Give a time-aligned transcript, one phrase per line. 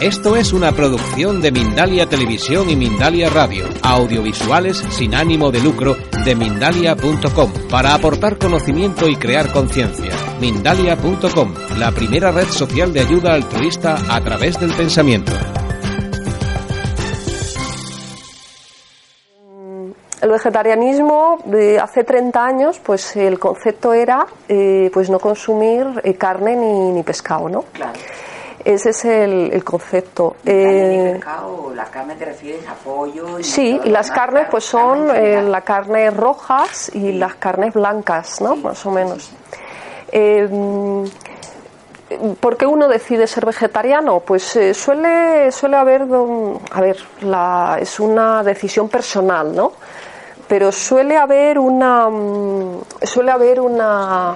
[0.00, 5.96] Esto es una producción de Mindalia Televisión y Mindalia Radio, audiovisuales sin ánimo de lucro
[6.24, 10.12] de mindalia.com, para aportar conocimiento y crear conciencia.
[10.40, 15.32] Mindalia.com, la primera red social de ayuda altruista a través del pensamiento.
[20.22, 21.38] El vegetarianismo
[21.82, 27.02] hace 30 años, pues el concepto era eh, pues no consumir eh, carne ni, ni
[27.02, 27.62] pescado, ¿no?
[27.72, 27.98] Claro.
[28.64, 30.36] Ese es el, el concepto.
[30.44, 31.18] Eh,
[31.74, 35.62] la carne te refieres a pollo y Sí, y las carnes pues son eh, las
[35.62, 38.56] carnes rojas y las carnes blancas, ¿no?
[38.56, 39.30] Más o menos.
[40.10, 40.48] Eh,
[42.40, 44.20] ¿Por qué uno decide ser vegetariano?
[44.20, 46.06] Pues eh, suele, suele haber,
[46.72, 49.72] a ver, la, es una decisión personal, ¿no?
[50.48, 54.34] Pero suele haber una, mm, suele haber una,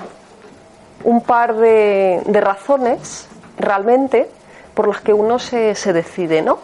[1.05, 3.29] un par de, de razones
[3.63, 4.29] realmente
[4.75, 6.59] por las que uno se, se decide, ¿no?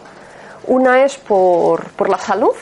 [0.67, 2.55] Una es por, por la salud,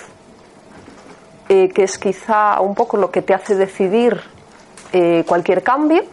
[1.49, 4.21] eh, que es quizá un poco lo que te hace decidir
[4.94, 6.03] eh, cualquier cambio,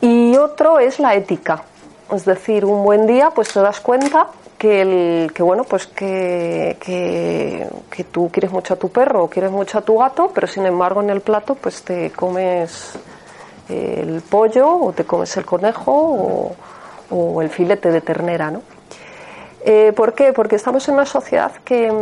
[0.00, 1.62] y otro es la ética.
[2.12, 6.76] Es decir, un buen día pues te das cuenta que, el, que bueno, pues que,
[6.80, 10.66] que, tú quieres mucho a tu perro o quieres mucho a tu gato, pero sin
[10.66, 12.92] embargo en el plato pues te comes
[13.68, 16.56] el pollo o te comes el conejo o,
[17.10, 18.62] o el filete de ternera, ¿no?
[19.64, 20.32] Eh, ¿Por qué?
[20.32, 21.92] Porque estamos en una sociedad que,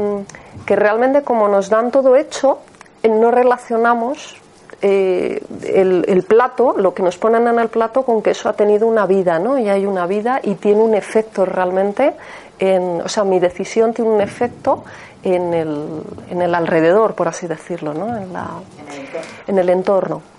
[0.66, 2.58] que realmente como nos dan todo hecho,
[3.02, 4.36] eh, no relacionamos
[4.82, 8.52] eh, el, el plato, lo que nos ponen en el plato, con que eso ha
[8.52, 9.58] tenido una vida, ¿no?
[9.58, 12.12] Y hay una vida y tiene un efecto realmente,
[12.58, 14.84] en, o sea, mi decisión tiene un efecto
[15.22, 18.16] en el, en el alrededor, por así decirlo, ¿no?
[18.16, 18.48] En, la,
[19.46, 20.35] En el entorno.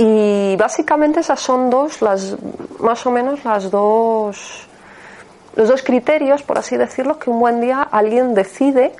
[0.00, 2.36] Y básicamente esas son dos, las,
[2.78, 4.68] más o menos las dos,
[5.56, 8.92] los dos criterios, por así decirlo, que un buen día alguien decide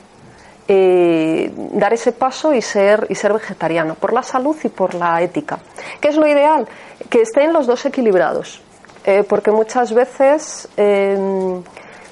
[0.67, 5.23] eh, dar ese paso y ser, y ser vegetariano, por la salud y por la
[5.23, 5.61] ética.
[6.01, 6.67] ¿Qué es lo ideal?
[7.09, 8.61] Que estén los dos equilibrados,
[9.05, 11.63] eh, porque muchas veces eh,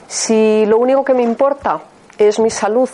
[0.06, 1.80] si lo único que me importa
[2.16, 2.88] es mi salud,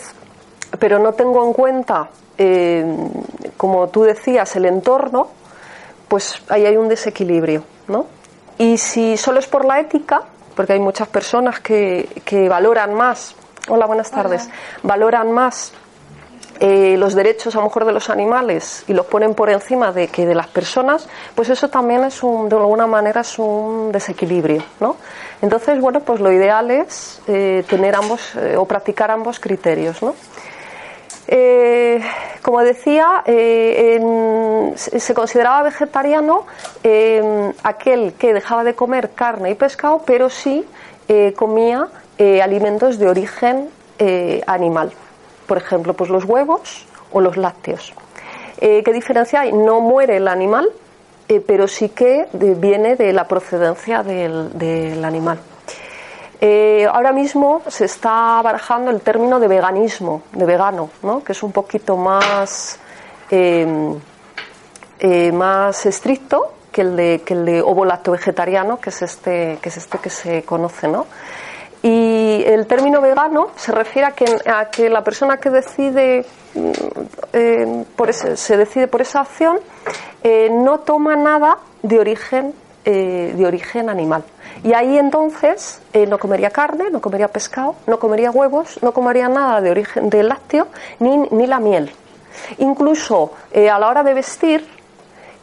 [0.78, 2.08] pero no tengo en cuenta,
[2.38, 2.96] eh,
[3.58, 5.41] como tú decías, el entorno,
[6.12, 8.04] pues ahí hay un desequilibrio, ¿no?
[8.58, 10.20] Y si solo es por la ética,
[10.54, 13.34] porque hay muchas personas que, que valoran más,
[13.66, 14.46] hola, buenas tardes,
[14.82, 15.72] valoran más
[16.60, 20.08] eh, los derechos a lo mejor de los animales y los ponen por encima de
[20.08, 24.62] que de las personas, pues eso también es un, de alguna manera es un desequilibrio,
[24.80, 24.96] ¿no?
[25.40, 30.14] Entonces, bueno, pues lo ideal es eh, tener ambos eh, o practicar ambos criterios, ¿no?
[31.28, 32.00] Eh,
[32.42, 34.00] como decía, eh,
[34.76, 36.46] se consideraba vegetariano
[36.82, 40.64] eh, aquel que dejaba de comer carne y pescado, pero sí
[41.08, 43.70] eh, comía eh, alimentos de origen
[44.46, 44.92] animal.
[45.46, 47.94] Por ejemplo, pues los huevos o los lácteos.
[48.58, 49.52] ¿Qué diferencia hay?
[49.52, 50.68] No muere el animal,
[51.46, 55.38] pero sí que viene de la procedencia del animal.
[56.44, 61.22] Eh, ahora mismo se está barajando el término de veganismo, de vegano, ¿no?
[61.22, 62.80] que es un poquito más,
[63.30, 63.94] eh,
[64.98, 67.64] eh, más estricto que el de, que el
[68.10, 70.88] vegetariano, que es este que, es este que se conoce.
[70.88, 71.06] ¿no?
[71.80, 76.26] Y el término vegano se refiere a que, a que la persona que decide
[76.56, 76.70] mm,
[77.34, 77.84] eh,
[78.34, 79.60] se decide por esa acción
[80.50, 82.52] no toma nada de origen
[82.84, 84.24] eh, de origen animal.
[84.64, 89.28] Y ahí entonces eh, no comería carne, no comería pescado, no comería huevos, no comería
[89.28, 90.68] nada de origen de lácteo
[91.00, 91.92] ni, ni la miel.
[92.58, 94.66] Incluso eh, a la hora de vestir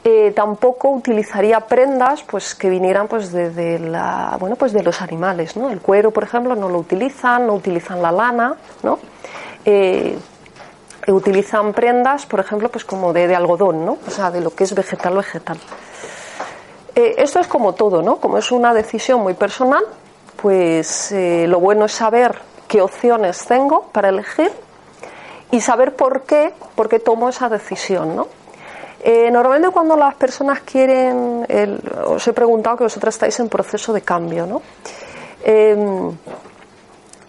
[0.03, 5.01] eh, tampoco utilizaría prendas pues que vinieran pues de, de la bueno pues de los
[5.01, 8.97] animales no el cuero por ejemplo no lo utilizan no utilizan la lana no
[11.07, 14.63] utilizan prendas por ejemplo pues como de, de algodón no o sea de lo que
[14.63, 15.57] es vegetal vegetal
[16.99, 19.83] Eh, esto es como todo no como es una decisión muy personal
[20.41, 22.37] pues eh, lo bueno es saber
[22.67, 24.51] qué opciones tengo para elegir
[25.51, 28.27] y saber por qué, por qué tomo esa decisión, ¿no?
[29.01, 31.45] Eh, normalmente cuando las personas quieren,
[32.05, 34.61] os he preguntado que vosotras estáis en proceso de cambio, ¿no?
[35.43, 35.75] Eh,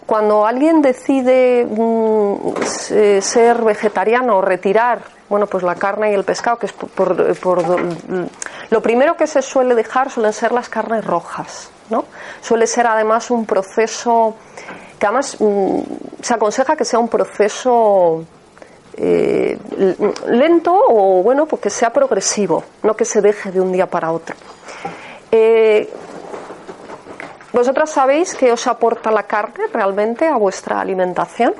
[0.05, 2.35] cuando alguien decide mm,
[2.65, 4.99] se- ser vegetariano o retirar,
[5.31, 6.89] bueno, pues la carne y el pescado, que es por,
[7.39, 7.63] por-
[8.69, 12.05] lo primero que se suele dejar suelen ser las carnes rojas, ¿no?
[12.41, 14.35] Suele ser además un proceso
[14.99, 15.79] que además mm,
[16.21, 18.23] se aconseja que sea un proceso
[18.97, 19.57] eh,
[20.27, 24.11] lento o bueno, pues que sea progresivo, no que se deje de un día para
[24.11, 24.35] otro.
[25.31, 25.89] Eh,
[27.53, 31.53] ¿Vosotras sabéis qué os aporta la carne realmente a vuestra alimentación?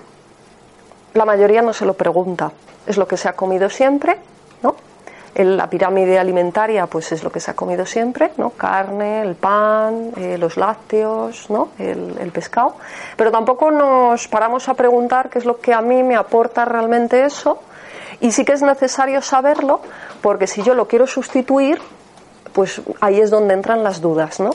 [1.13, 2.51] La mayoría no se lo pregunta.
[2.87, 4.17] Es lo que se ha comido siempre,
[4.63, 4.75] ¿no?
[5.35, 8.51] La pirámide alimentaria, pues es lo que se ha comido siempre, ¿no?
[8.51, 11.69] Carne, el pan, eh, los lácteos, ¿no?
[11.77, 12.75] El, el pescado.
[13.15, 17.23] Pero tampoco nos paramos a preguntar qué es lo que a mí me aporta realmente
[17.23, 17.59] eso.
[18.19, 19.81] Y sí que es necesario saberlo,
[20.21, 21.81] porque si yo lo quiero sustituir,
[22.53, 24.51] pues ahí es donde entran las dudas, ¿no?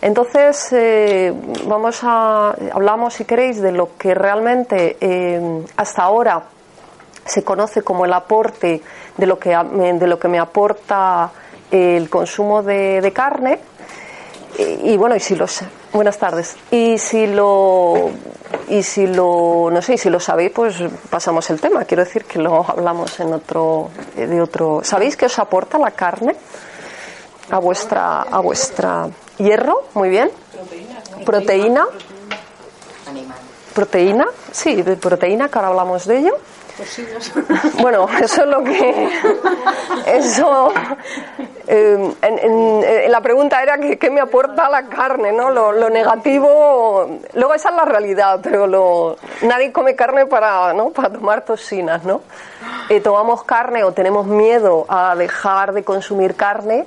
[0.00, 1.32] Entonces, eh,
[1.66, 6.42] vamos a, hablamos si queréis de lo que realmente eh, hasta ahora
[7.24, 8.82] se conoce como el aporte
[9.16, 11.30] de lo que, de lo que me aporta
[11.70, 13.58] el consumo de, carne.
[14.58, 15.62] Y, y, bueno, y si los
[15.92, 16.56] buenas tardes.
[16.70, 18.10] Y si lo
[18.68, 20.76] y si lo no sé, si lo sabéis, pues
[21.10, 21.84] pasamos el tema.
[21.84, 24.80] Quiero decir que lo hablamos en otro de otro.
[24.82, 26.36] ¿Sabéis qué os aporta la carne?
[27.50, 29.08] A vuestra a vuestra
[29.38, 30.30] hierro, muy bien.
[31.24, 31.86] Proteína.
[33.74, 36.36] Proteína, sí, de proteína, que ahora hablamos de ello.
[37.80, 39.10] Bueno, eso es lo que.
[40.06, 40.72] Eso.
[41.66, 45.50] En la pregunta era que, qué me aporta la carne, ¿no?
[45.50, 47.18] Lo, lo, negativo.
[47.34, 50.90] Luego esa es la realidad, pero lo, nadie come carne para, ¿no?
[50.90, 52.22] para tomar toxinas, ¿no?
[52.88, 56.86] Eh, tomamos carne o tenemos miedo a dejar de consumir carne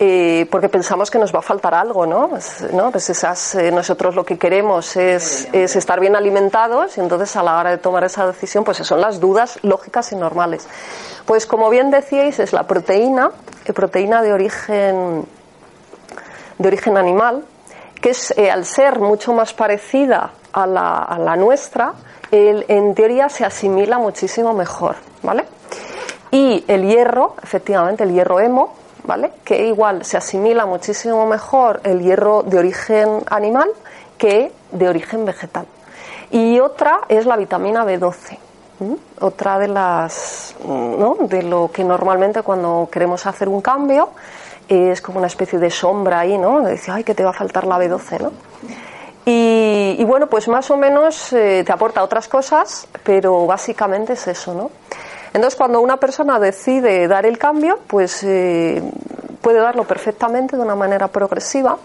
[0.00, 2.28] eh, porque pensamos que nos va a faltar algo, ¿no?
[2.28, 2.90] Pues, ¿no?
[2.90, 7.44] Pues esas, eh, nosotros lo que queremos es, es, estar bien alimentados y entonces a
[7.44, 10.66] la hora de tomar esa decisión, pues son las dudas lógicas y normales.
[11.26, 13.30] Pues como bien decíais, es la proteína,
[13.72, 15.26] proteína de origen,
[16.58, 17.44] de origen animal,
[18.00, 21.94] que es, eh, al ser mucho más parecida a la, a la nuestra,
[22.32, 25.44] el, en teoría se asimila muchísimo mejor, ¿vale?
[26.32, 28.74] Y el hierro, efectivamente, el hierro hemo,
[29.04, 29.32] ¿vale?
[29.44, 33.70] Que igual se asimila muchísimo mejor el hierro de origen animal
[34.18, 35.66] que de origen vegetal.
[36.30, 38.38] Y otra es la vitamina B12.
[38.80, 38.94] ¿Mm?
[39.20, 41.16] Otra de las, ¿no?
[41.20, 44.08] De lo que normalmente cuando queremos hacer un cambio
[44.68, 46.62] es como una especie de sombra ahí, ¿no?
[46.62, 48.32] De ay, que te va a faltar la B12, ¿no?
[49.26, 54.26] Y, y bueno, pues más o menos eh, te aporta otras cosas, pero básicamente es
[54.26, 54.70] eso, ¿no?
[55.34, 58.80] Entonces, cuando una persona decide dar el cambio, pues eh,
[59.42, 61.76] puede darlo perfectamente de una manera progresiva.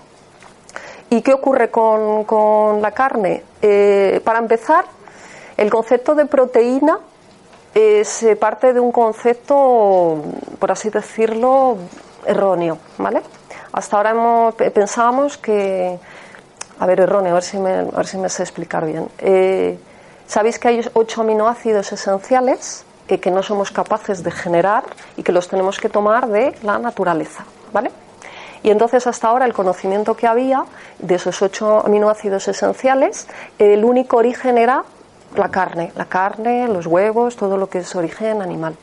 [1.10, 3.44] ¿Y qué ocurre con, con la carne?
[3.60, 4.86] Eh, para empezar,
[5.58, 7.00] el concepto de proteína
[7.74, 10.22] es eh, parte de un concepto,
[10.60, 11.78] por así decirlo,
[12.28, 13.24] erróneo, ¿vale?
[13.72, 15.98] Hasta ahora hemos, pensábamos que,
[16.80, 19.10] a ver, erróneo, a ver si me, a ver si me sé explicar bien.
[20.28, 22.86] Sabéis que hay ocho aminoácidos esenciales
[23.18, 24.84] que no somos capaces de generar
[25.18, 27.92] y que los tenemos que tomar de la naturaleza, ¿vale?
[28.62, 30.66] Y entonces hasta ahora el conocimiento que había
[31.00, 33.28] de esos ocho aminoácidos esenciales,
[33.58, 34.84] el único origen era
[35.36, 38.76] la carne, la carne, los huevos, todo lo que es origen animal.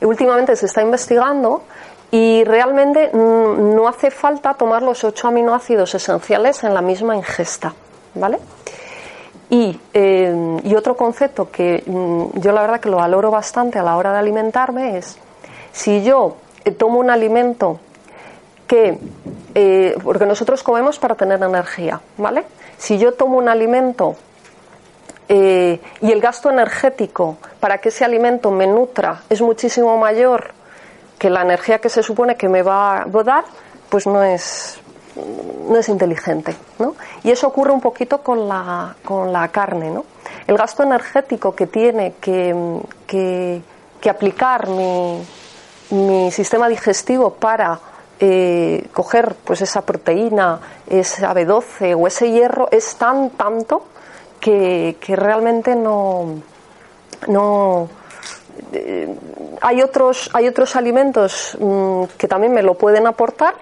[0.00, 1.62] Y últimamente se está investigando
[2.10, 7.72] y realmente no hace falta tomar los ocho aminoácidos esenciales en la misma ingesta,
[8.14, 8.38] ¿vale?
[9.48, 13.84] Y, eh, y, otro concepto que mm, yo la verdad que lo valoro bastante a
[13.84, 15.18] la hora de alimentarme es
[15.72, 17.78] si yo eh, tomo un alimento
[18.66, 18.98] que,
[19.54, 22.44] eh, porque nosotros comemos para tener energía, ¿vale?
[22.76, 24.16] Si yo tomo un alimento
[25.28, 30.52] eh, y el gasto energético para que ese alimento me nutra es muchísimo mayor
[31.18, 33.44] que la energía que se supone que me va a dar,
[33.88, 34.78] pues no es,
[35.68, 36.54] no es inteligente.
[36.78, 36.94] ¿no?
[37.22, 39.90] Y eso ocurre un poquito con la, con la carne.
[39.90, 40.04] ¿no?
[40.46, 43.62] El gasto energético que tiene que, que,
[44.08, 45.20] aplicar mi,
[45.90, 47.80] mi, sistema digestivo para
[48.20, 53.84] eh, coger pues esa proteína, esa B12 o ese hierro es tan tanto
[54.38, 56.40] que, que realmente no,
[57.26, 57.88] no
[58.72, 59.12] eh,
[59.60, 63.54] hay otros hay otros alimentos mmm, que también me lo pueden aportar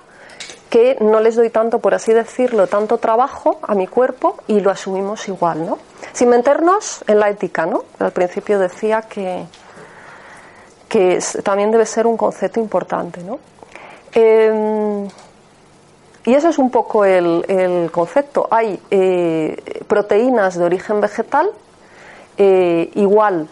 [0.74, 4.72] que no les doy tanto, por así decirlo, tanto trabajo a mi cuerpo y lo
[4.72, 5.78] asumimos igual, ¿no?
[6.12, 7.84] Sin meternos en la ética, ¿no?
[8.00, 9.44] Al principio decía que,
[10.88, 13.38] que también debe ser un concepto importante, ¿no?
[14.16, 15.08] Eh,
[16.24, 18.48] y ese es un poco el, el concepto.
[18.50, 21.50] Hay eh, proteínas de origen vegetal
[22.36, 23.46] eh, igual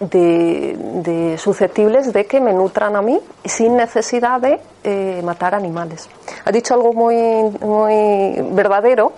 [0.00, 6.08] de, susceptibles de que me nutran a mí sin necesidad de eh, matar animales.
[6.44, 7.14] Ha dicho algo muy,
[7.60, 9.12] muy verdadero,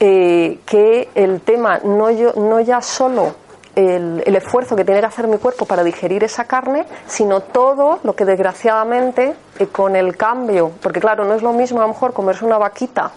[0.00, 3.34] eh, que el tema no, yo, no ya solo
[3.76, 8.00] el, el esfuerzo que tiene que hacer mi cuerpo para digerir esa carne, sino todo
[8.02, 11.88] lo que desgraciadamente eh, con el cambio, porque claro, no es lo mismo a lo
[11.88, 13.12] mejor comerse una vaquita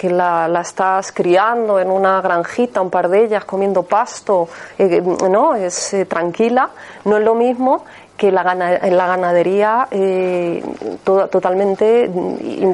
[0.00, 5.02] que la, la estás criando en una granjita, un par de ellas comiendo pasto, eh,
[5.28, 6.70] no, es eh, tranquila,
[7.04, 7.84] no es lo mismo
[8.16, 10.62] que la, gana- la ganadería eh,
[11.04, 12.08] to- totalmente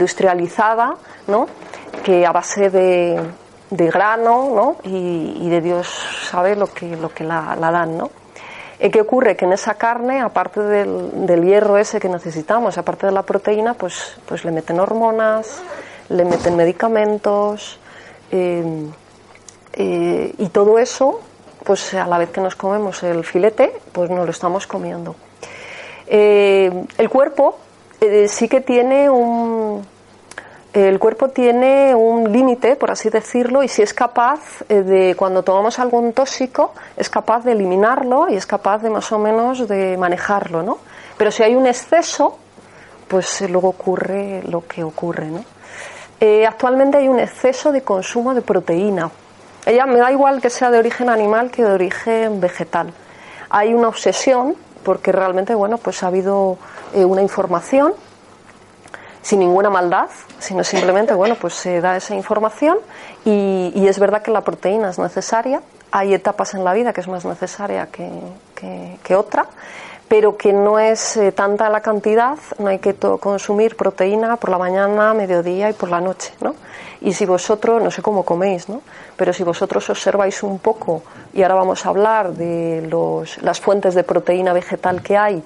[0.06, 0.94] industrializada,
[1.26, 1.48] ¿no?
[2.04, 3.20] que a base de,
[3.70, 4.76] de grano ¿no?
[4.84, 5.88] y, y de Dios
[6.30, 7.96] sabe lo que, lo que la, la dan.
[7.98, 8.10] ¿no?
[8.78, 9.36] Eh, ¿Qué ocurre?
[9.36, 13.74] Que en esa carne, aparte del, del hierro ese que necesitamos, aparte de la proteína,
[13.74, 15.62] pues, pues le meten hormonas,
[16.08, 17.78] le meten medicamentos
[18.30, 18.86] eh,
[19.74, 21.20] eh, y todo eso,
[21.64, 25.16] pues a la vez que nos comemos el filete, pues nos lo estamos comiendo.
[26.06, 27.58] Eh, el cuerpo
[28.00, 29.84] eh, sí que tiene un,
[30.72, 35.42] el cuerpo tiene un límite, por así decirlo, y si es capaz eh, de, cuando
[35.42, 39.96] tomamos algún tóxico, es capaz de eliminarlo y es capaz de más o menos de
[39.96, 40.78] manejarlo, ¿no?
[41.16, 42.36] Pero si hay un exceso,
[43.08, 45.44] pues luego ocurre lo que ocurre, ¿no?
[46.20, 49.10] Eh, actualmente hay un exceso de consumo de proteína.
[49.66, 52.92] Ella me da igual que sea de origen animal que de origen vegetal.
[53.50, 54.54] Hay una obsesión
[54.84, 56.56] porque realmente, bueno, pues ha habido
[56.94, 57.92] eh, una información
[59.22, 60.06] sin ninguna maldad,
[60.38, 62.78] sino simplemente, bueno, pues se da esa información
[63.24, 65.60] y, y es verdad que la proteína es necesaria.
[65.90, 68.08] Hay etapas en la vida que es más necesaria que,
[68.54, 69.46] que- que otra,
[70.08, 74.58] pero que no es eh, tanta la cantidad, no hay que consumir proteína por la
[74.58, 76.54] mañana, mediodía y por la noche, ¿no?
[77.00, 78.82] Y si vosotros, no sé cómo coméis, ¿no?
[79.16, 81.02] Pero si vosotros observáis un poco,
[81.34, 85.42] y ahora vamos a hablar de los, las fuentes de proteína vegetal que hay,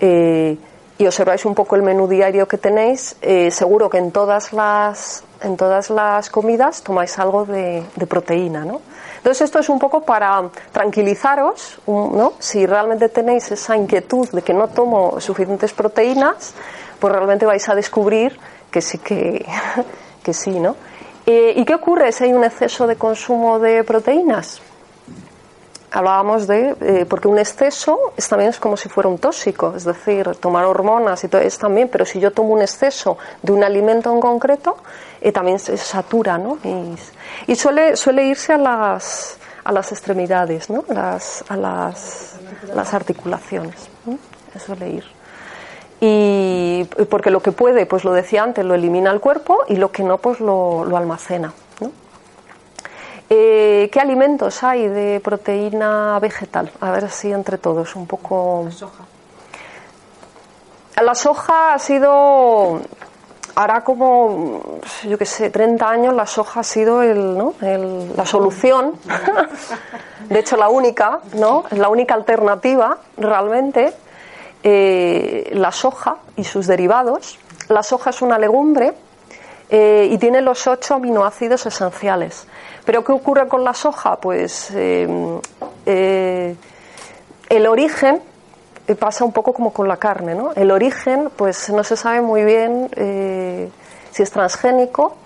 [0.00, 0.56] eh,
[0.98, 5.24] y observáis un poco el menú diario que tenéis, eh, seguro que en todas las
[5.42, 8.80] en todas las comidas tomáis algo de, de proteína, ¿no?
[9.18, 12.32] Entonces esto es un poco para tranquilizaros, ¿no?
[12.38, 16.54] Si realmente tenéis esa inquietud de que no tomo suficientes proteínas,
[16.98, 18.38] pues realmente vais a descubrir
[18.70, 19.46] que sí que,
[20.22, 20.76] que sí, ¿no?
[21.24, 24.60] Eh, ¿Y qué ocurre si hay un exceso de consumo de proteínas?
[25.92, 29.84] hablábamos de, eh, porque un exceso es también es como si fuera un tóxico, es
[29.84, 33.62] decir, tomar hormonas y todo es también, pero si yo tomo un exceso de un
[33.62, 34.76] alimento en concreto,
[35.22, 36.58] eh, también se satura, ¿no?
[36.64, 40.84] Y, y suele, suele irse a las, a las extremidades, ¿no?
[40.88, 42.36] Las, a las,
[42.74, 44.18] las articulaciones, ¿no?
[44.58, 45.04] suele ir.
[46.00, 49.92] Y porque lo que puede, pues lo decía antes, lo elimina el cuerpo y lo
[49.92, 51.52] que no, pues lo, lo almacena.
[51.80, 51.92] ¿no?
[53.30, 56.72] Eh, ¿Qué alimentos hay de proteína vegetal?
[56.80, 58.62] A ver si entre todos un poco.
[58.64, 59.04] La soja.
[61.00, 62.80] La soja ha sido.
[63.54, 67.54] Ahora como, yo qué sé, 30 años la soja ha sido el, ¿no?
[67.60, 68.94] el- la solución.
[70.28, 71.64] de hecho, la única, ¿no?
[71.72, 73.92] La única alternativa realmente.
[74.64, 77.38] Eh, la soja y sus derivados.
[77.68, 78.94] La soja es una legumbre
[79.70, 82.46] eh, y tiene los ocho aminoácidos esenciales.
[82.84, 84.16] Pero ¿qué ocurre con la soja?
[84.16, 86.56] Pues eh,
[87.48, 88.22] el origen
[88.98, 90.52] pasa un poco como con la carne, ¿no?
[90.54, 93.70] El origen, pues no se sabe muy bien eh,
[94.10, 95.16] si es transgénico.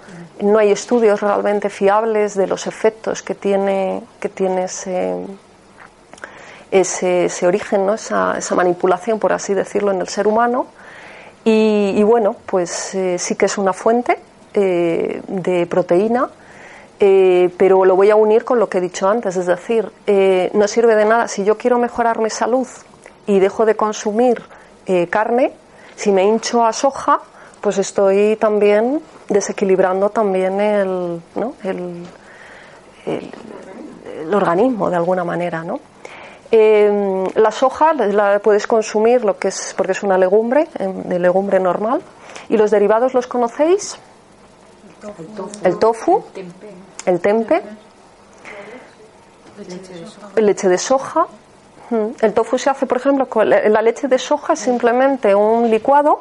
[0.41, 5.15] No hay estudios realmente fiables de los efectos que tiene, que tiene ese,
[6.71, 7.95] ese, ese origen, ¿no?
[7.95, 10.67] esa, esa manipulación, por así decirlo, en el ser humano.
[11.45, 14.19] Y, y bueno, pues eh, sí que es una fuente
[14.53, 16.29] eh, de proteína,
[16.99, 20.51] eh, pero lo voy a unir con lo que he dicho antes, es decir, eh,
[20.55, 21.29] no sirve de nada.
[21.29, 22.67] Si yo quiero mejorar mi salud
[23.27, 24.43] y dejo de consumir
[24.87, 25.53] eh, carne,
[25.97, 27.21] si me hincho a soja,
[27.61, 31.55] pues estoy también desequilibrando también el, ¿no?
[31.65, 32.07] el,
[33.07, 33.31] el,
[34.23, 35.81] el organismo de alguna manera, ¿no?
[36.53, 41.19] Eh, la soja la puedes consumir lo que es porque es una legumbre eh, de
[41.19, 42.03] legumbre normal
[42.49, 43.99] y los derivados los conocéis
[45.65, 46.23] el tofu
[47.05, 47.63] el tempe
[50.37, 51.27] leche de soja.
[52.21, 56.21] El tofu se hace por ejemplo con la leche de soja simplemente un licuado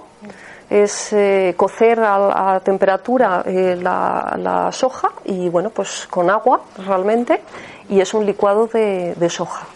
[0.70, 6.62] es eh, cocer a, a temperatura eh, la, la soja y bueno pues con agua
[6.86, 7.42] realmente
[7.90, 9.68] y es un licuado de, soja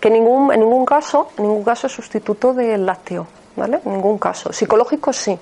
[0.00, 3.26] que en ningún en ningún caso en ningún caso es sustituto del lácteo
[3.56, 4.52] vale en ningún caso.
[4.52, 5.38] Psicológico sí.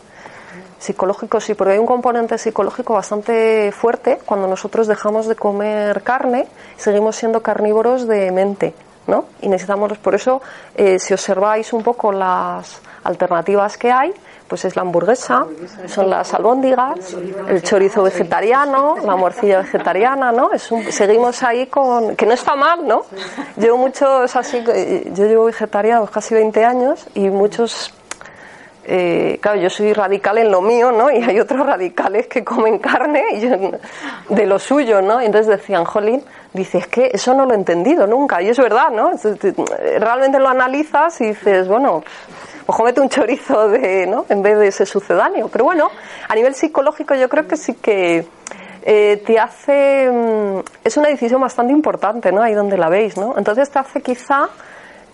[0.79, 4.19] Psicológico sí porque hay un componente psicológico bastante fuerte.
[4.25, 6.47] Cuando nosotros dejamos de comer carne
[6.77, 8.75] seguimos siendo carnívoros de mente
[9.11, 9.27] ¿no?
[9.43, 10.41] Y necesitamos, por eso,
[10.75, 14.15] eh, si observáis un poco las alternativas que hay,
[14.47, 15.47] pues es la hamburguesa,
[15.87, 17.15] son las albóndigas,
[17.49, 20.51] el chorizo vegetariano, la morcilla vegetariana, ¿no?
[20.53, 23.03] Es un- seguimos ahí con que no está mal, ¿no?
[23.57, 24.63] Llevo muchos así,
[25.13, 27.93] yo llevo vegetariano casi 20 años y muchos
[28.93, 31.13] eh, claro, yo soy radical en lo mío, ¿no?
[31.13, 33.51] Y hay otros radicales que comen carne y yo,
[34.29, 35.21] de lo suyo, ¿no?
[35.21, 38.43] Entonces decían, Jolín, dice, es que eso no lo he entendido nunca.
[38.43, 39.13] Y es verdad, ¿no?
[40.01, 42.03] Realmente lo analizas y dices, bueno,
[42.67, 44.27] pues cómete un chorizo de, ¿no?
[44.29, 45.49] En vez de ese sucedáneo.
[45.49, 45.89] Pero bueno,
[46.29, 48.27] a nivel psicológico yo creo que sí que
[48.83, 50.11] eh, te hace...
[50.11, 52.43] mm, Es una decisión bastante importante, ¿no?
[52.43, 53.39] Ahí donde la veis, ¿no?
[53.39, 54.49] Entonces te hace quizá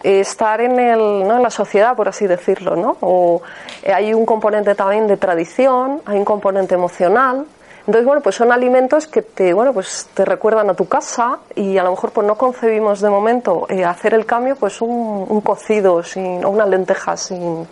[0.06, 1.36] estar en, el, ¿no?
[1.36, 2.96] en la sociedad, por así decirlo, ¿no?
[3.00, 3.42] O
[3.82, 7.44] eh, hay un componente también de tradición, hay un componente emocional.
[7.80, 11.78] Entonces, bueno, pues son alimentos que te, bueno, pues te recuerdan a tu casa y
[11.78, 16.02] a lo mejor pues no concebimos de momento eh, hacer el cambio, pues un, cocido
[16.02, 17.66] sin, o unas lentejas sin...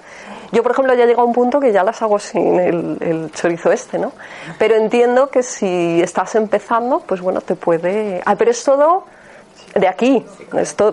[0.53, 3.33] Yo, por ejemplo, ya llego a un punto que ya las hago sin el, el
[3.33, 4.12] chorizo este, ¿no?
[4.57, 8.23] Pero entiendo que si estás empezando, pues bueno, te puede...
[8.25, 9.05] Ah, pero es todo
[9.75, 10.25] de aquí,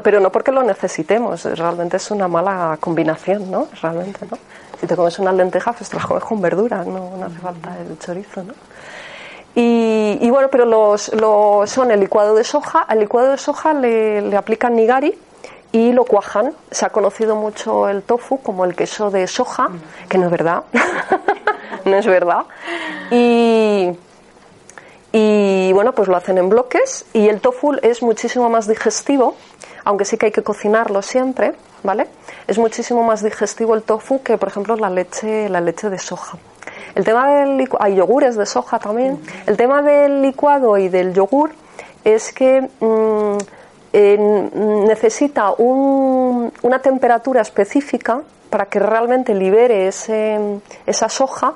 [0.03, 3.67] pero no porque lo necesitemos, realmente es una mala combinación, ¿no?
[3.81, 4.37] Realmente, ¿no?
[4.79, 7.77] Si te comes unas lentejas, pues te las comes con verduras, no, no hace falta
[7.79, 8.53] el chorizo, ¿no?
[9.53, 13.73] Y, y bueno, pero los, los- son el licuado de soja, al licuado de soja
[13.73, 15.13] le, le aplican nigari
[15.73, 16.53] y lo cuajan.
[16.71, 19.69] Se ha conocido mucho el tofu como el queso de soja,
[20.09, 20.63] que no es verdad,
[21.85, 22.45] no es verdad.
[23.11, 23.91] Y,
[25.13, 29.35] y bueno, pues lo hacen en bloques y el tofu es muchísimo más digestivo,
[29.83, 31.53] aunque sí que hay que cocinarlo siempre,
[31.83, 32.07] ¿vale?
[32.47, 36.37] Es muchísimo más digestivo el tofu que, por ejemplo, la leche, la leche de soja.
[36.95, 39.19] El tema del licuado, hay yogures de soja también.
[39.47, 41.51] El tema del licuado y del yogur
[42.03, 43.37] es que mm,
[44.87, 51.53] necesita un- una temperatura específica para que realmente libere ese- esa soja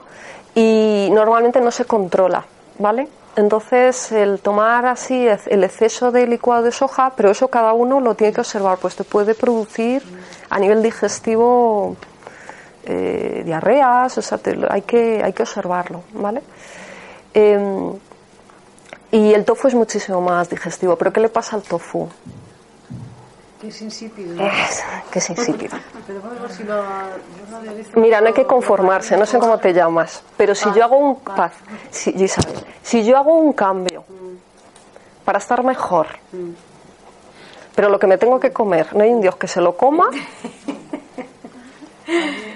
[0.53, 2.45] y normalmente no se controla,
[2.79, 3.07] ¿vale?
[3.37, 8.15] Entonces, el tomar así el exceso de licuado de soja, pero eso cada uno lo
[8.15, 10.01] tiene que observar, pues te puede producir
[10.49, 11.97] a nivel digestivo
[12.85, 16.41] eh, diarreas, o sea, te- hay, que, hay que observarlo, ¿vale?
[17.33, 17.93] Em,
[19.11, 22.07] y el tofu es muchísimo más digestivo, pero ¿qué le pasa al tofu?
[23.67, 24.45] Es insípido.
[24.45, 25.77] Es, que es insípido.
[27.95, 31.19] Mira, no hay que conformarse, no sé cómo te llamas, pero si yo hago un
[31.19, 31.53] paz,
[31.89, 34.03] si, Isabel, si yo hago un cambio
[35.23, 36.07] para estar mejor,
[37.73, 40.09] pero lo que me tengo que comer, no hay un Dios que se lo coma,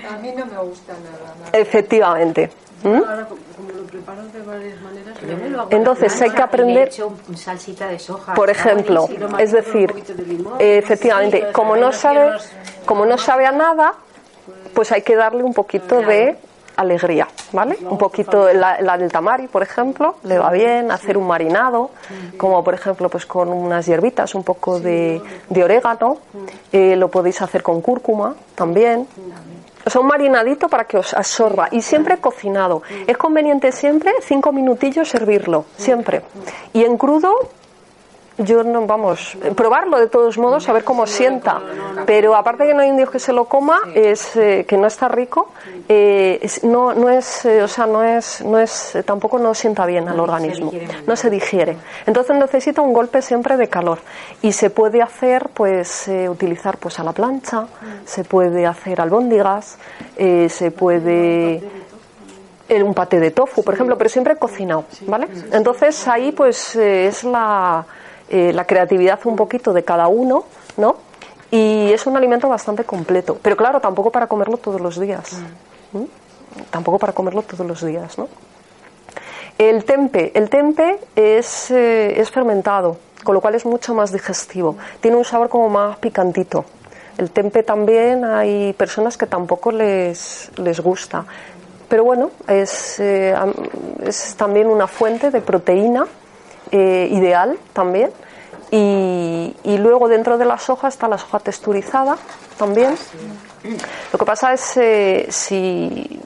[0.09, 1.33] A mí no me gusta nada.
[1.39, 1.49] nada.
[1.53, 2.51] efectivamente.
[2.83, 2.87] ¿Mm?
[2.95, 3.27] Ahora,
[3.73, 7.37] lo preparo de varias maneras, Yo me lo hago Entonces, hay que aprender- echo un
[7.37, 8.33] salsita de soja.
[8.33, 9.93] Por ejemplo, es decir,
[10.59, 12.31] eh, efectivamente, como no sabe,
[12.85, 13.93] como no sabe a nada,
[14.73, 16.37] pues hay que darle un poquito de
[16.77, 17.77] alegría, ¿vale?
[17.89, 21.91] Un poquito la, la del tamari, por ejemplo, le va bien hacer un marinado,
[22.37, 26.19] como por ejemplo, pues con unas hierbitas, un poco de, de orégano,
[26.71, 29.07] eh, lo podéis hacer con cúrcuma también.
[29.85, 32.81] O sea, un marinadito para que os absorba y siempre cocinado.
[33.07, 36.21] Es conveniente siempre cinco minutillos servirlo, siempre.
[36.73, 37.33] Y en crudo
[38.39, 41.61] yo no, vamos, probarlo de todos modos, a ver cómo sienta.
[42.05, 44.87] Pero aparte que no hay un dios que se lo coma, es eh, que no
[44.87, 45.51] está rico,
[45.87, 49.85] eh, es- no, no es, eh, o sea, no es, no es, tampoco no sienta
[49.85, 50.71] bien al organismo,
[51.05, 51.77] no se digiere.
[52.05, 53.99] Entonces necesita un golpe siempre de calor
[54.41, 57.65] y se puede hacer, pues, utilizar, pues, a la plancha,
[58.05, 59.77] se puede hacer albóndigas,
[60.17, 61.61] se puede
[62.69, 65.27] un paté de tofu, por ejemplo, pero siempre cocinado, ¿vale?
[65.51, 67.83] Entonces ahí pues eh, es la,
[68.29, 70.45] eh, la creatividad un poquito de cada uno,
[70.77, 70.95] ¿no?
[71.51, 75.37] Y es un alimento bastante completo, pero claro, tampoco para comerlo todos los días.
[75.91, 76.03] ¿Mm?
[76.69, 78.27] Tampoco para comerlo todos los días, ¿no?
[79.57, 84.77] El tempe, el tempe es, eh, es fermentado, con lo cual es mucho más digestivo.
[85.01, 86.63] Tiene un sabor como más picantito.
[87.17, 91.25] El tempe también hay personas que tampoco les, les gusta.
[91.89, 93.35] Pero bueno, es, eh,
[94.05, 96.05] es también una fuente de proteína
[96.71, 98.11] eh, ideal también.
[98.71, 102.17] Y, y luego dentro de la soja está la soja texturizada
[102.57, 102.95] también.
[104.11, 106.21] Lo que pasa es eh, si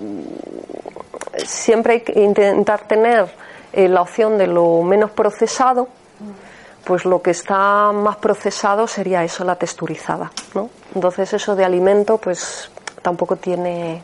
[1.45, 3.27] siempre hay que intentar tener
[3.71, 5.87] eh, la opción de lo menos procesado,
[6.83, 10.69] pues lo que está más procesado sería eso, la texturizada, ¿no?
[10.93, 12.69] Entonces eso de alimento, pues
[13.01, 14.03] tampoco tiene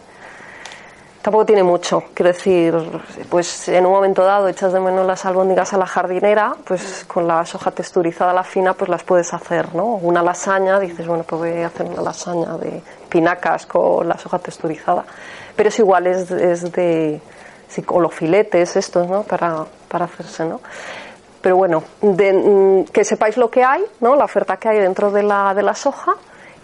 [1.22, 2.04] tampoco tiene mucho.
[2.14, 2.76] Quiero decir,
[3.30, 7.28] pues en un momento dado echas de menos las albóndigas a la jardinera, pues con
[7.28, 9.86] la soja texturizada, la fina, pues las puedes hacer, ¿no?
[9.96, 14.40] Una lasaña, dices, bueno, pues voy a hacer una lasaña de pinacas con la soja
[14.40, 15.04] texturizada.
[15.56, 17.22] Pero es igual, es, es de.
[17.68, 19.22] Sí, o los filetes estos, ¿no?
[19.24, 20.60] Para, para hacerse, ¿no?
[21.42, 24.16] Pero bueno, de- mm, que sepáis lo que hay, ¿no?
[24.16, 26.16] La oferta que hay dentro de la, de la soja,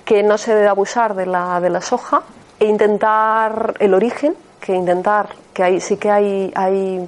[0.03, 2.23] que no se debe abusar de la, de la soja
[2.59, 7.07] e intentar el origen, que intentar, que hay, sí que hay, hay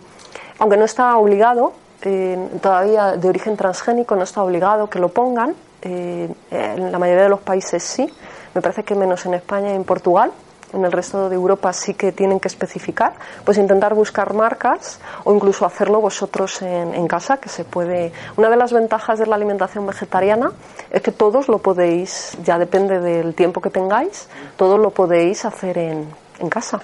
[0.60, 5.56] aunque no está obligado, eh, todavía de origen transgénico no está obligado que lo pongan,
[5.82, 8.08] eh, en la mayoría de los países sí,
[8.54, 10.32] me parece que menos en España y en Portugal,
[10.74, 13.13] en el resto de Europa sí que tienen que especificar,
[13.46, 18.12] pues intentar buscar marcas o incluso hacerlo vosotros en, en casa, que se puede.
[18.36, 20.52] Una de las ventajas de la alimentación vegetariana
[20.91, 25.78] es que todos lo podéis, ya depende del tiempo que tengáis, todos lo podéis hacer
[25.78, 26.08] en,
[26.39, 26.82] en casa,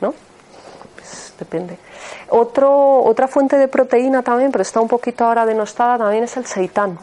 [0.00, 0.14] ¿no?
[0.96, 1.76] Pues depende.
[2.28, 6.46] Otro, otra fuente de proteína también, pero está un poquito ahora denostada, también es el
[6.46, 6.98] seitán.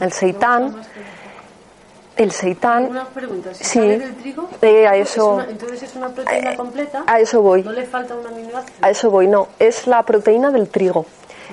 [0.00, 0.76] El seitán,
[2.16, 2.90] el seitán,
[3.52, 3.64] Sí.
[3.64, 7.02] sale del trigo, Eh, a es eso- una- entonces es una proteína completa.
[7.06, 7.62] a eso voy.
[7.62, 8.74] No le falta un aminoácido.
[8.80, 9.48] A eso voy, no.
[9.58, 11.06] Es la proteína del trigo.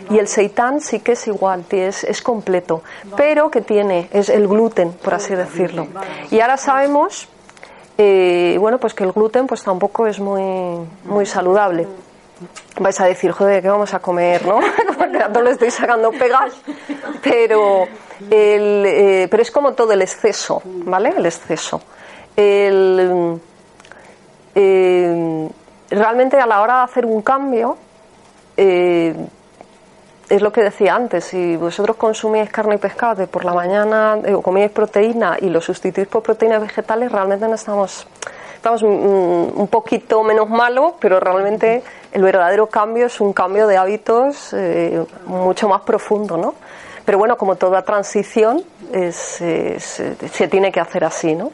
[0.10, 2.82] Y el seitán sí que es igual, es, es completo.
[3.18, 5.88] Pero que tiene, es el gluten, por así decirlo.
[6.32, 7.28] Y ahora sabemos,
[8.04, 10.42] eh, bueno, pues que el gluten pues tampoco es muy,
[11.06, 11.88] muy saludable.
[12.80, 14.60] Vais a decir, joder, ¿qué vamos a comer, no?
[15.32, 16.54] Todo le estoy sacando pegas.
[17.22, 17.84] Pero,
[18.32, 21.14] el, eh, pero es como todo el exceso, ¿vale?
[21.16, 21.80] El exceso.
[22.36, 23.40] El,
[24.56, 25.50] eh,
[25.92, 27.78] realmente a la hora de hacer un cambio,
[30.36, 34.17] es lo que decía antes, si vosotros consumís carne y pescado de por la mañana
[34.24, 38.08] eh, o comíais proteína y lo sustituís por proteínas vegetales, realmente no estamos,
[38.56, 43.78] estamos mm, un poquito menos malo, pero realmente el verdadero cambio es un cambio de
[43.78, 46.54] hábitos eh, mucho más profundo, ¿no?
[47.06, 48.63] Pero bueno, como toda transición,
[48.94, 49.41] es-
[49.82, 51.52] se tiene que hacer así, ¿no?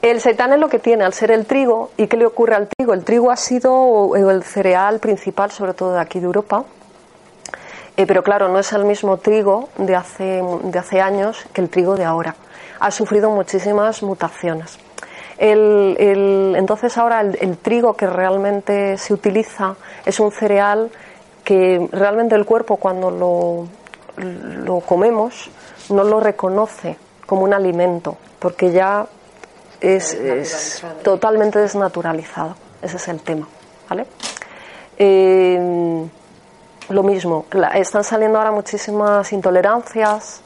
[0.00, 1.90] El seitán es lo que tiene al ser el trigo.
[1.96, 2.94] ¿Y qué le ocurre al trigo?
[2.94, 6.62] El trigo ha sido el cereal principal, sobre todo de aquí de Europa.
[7.98, 11.68] Eh, pero claro, no es el mismo trigo de hace, de hace años que el
[11.68, 12.36] trigo de ahora.
[12.78, 14.78] Ha sufrido muchísimas mutaciones.
[15.36, 19.74] El- el- entonces ahora el, el trigo que realmente se utiliza
[20.06, 20.90] es un cereal
[21.42, 23.66] que realmente el cuerpo cuando lo,
[24.64, 25.50] lo comemos
[25.90, 29.06] no lo reconoce como un alimento, porque ya
[29.80, 32.54] es, es totalmente desnaturalizado.
[32.80, 33.48] Ese es el tema.
[33.88, 34.06] ¿vale?
[34.98, 36.06] Eh,
[36.88, 40.40] lo mismo, la- están saliendo ahora muchísimas intolerancias,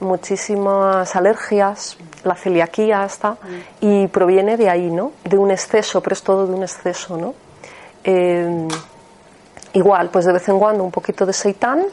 [0.00, 3.36] muchísimas alergias, la celiaquía está,
[3.80, 5.12] y proviene de ahí, ¿no?
[5.24, 7.34] De un exceso, pero es todo de un exceso, ¿no?
[8.04, 8.66] Eh,
[9.74, 11.84] igual, pues de vez en cuando un poquito de seitán,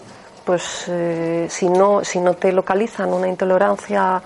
[0.45, 4.21] pues eh, si, no, si no te localizan una intolerancia,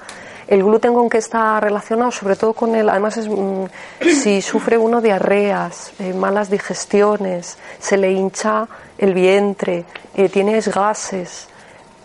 [0.51, 3.63] el gluten con que está relacionado, sobre todo con el, además es, mm,
[4.21, 11.47] si sufre uno diarreas, eh, malas digestiones, se le hincha el vientre, eh, tienes gases,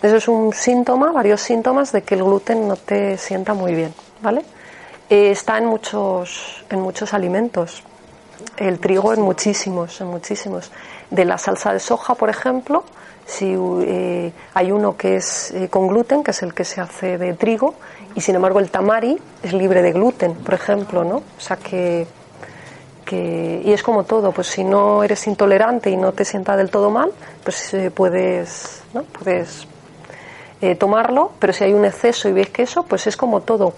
[0.01, 3.93] eso es un síntoma, varios síntomas de que el gluten no te sienta muy bien,
[4.23, 4.45] ¿vale?
[5.11, 7.83] Eh, está en muchos, en muchos alimentos.
[8.57, 10.71] El trigo en muchísimos, en muchísimos.
[11.11, 12.85] De la salsa de soja, por ejemplo,
[13.27, 17.19] si eh, hay uno que es eh, con gluten, que es el que se hace
[17.19, 17.75] de trigo,
[18.15, 21.17] y sin embargo el tamari es libre de gluten, por ejemplo, ¿no?
[21.17, 22.07] O sea que,
[23.05, 26.71] que y es como todo, pues si no eres intolerante y no te sienta del
[26.71, 29.03] todo mal, pues eh, puedes, ¿no?
[29.03, 29.67] Puedes
[30.61, 33.75] eh, tomarlo, pero si hay un exceso y ves que eso, pues es como todo.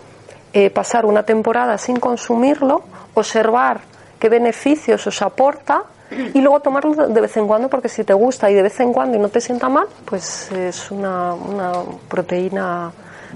[0.75, 2.83] Pasar una temporada sin consumirlo,
[3.15, 3.81] observar
[4.19, 8.51] qué beneficios os aporta y luego tomarlo de vez en cuando porque si te gusta
[8.51, 11.35] y de vez en cuando y no te sienta mal, pues es una,
[12.09, 12.91] proteína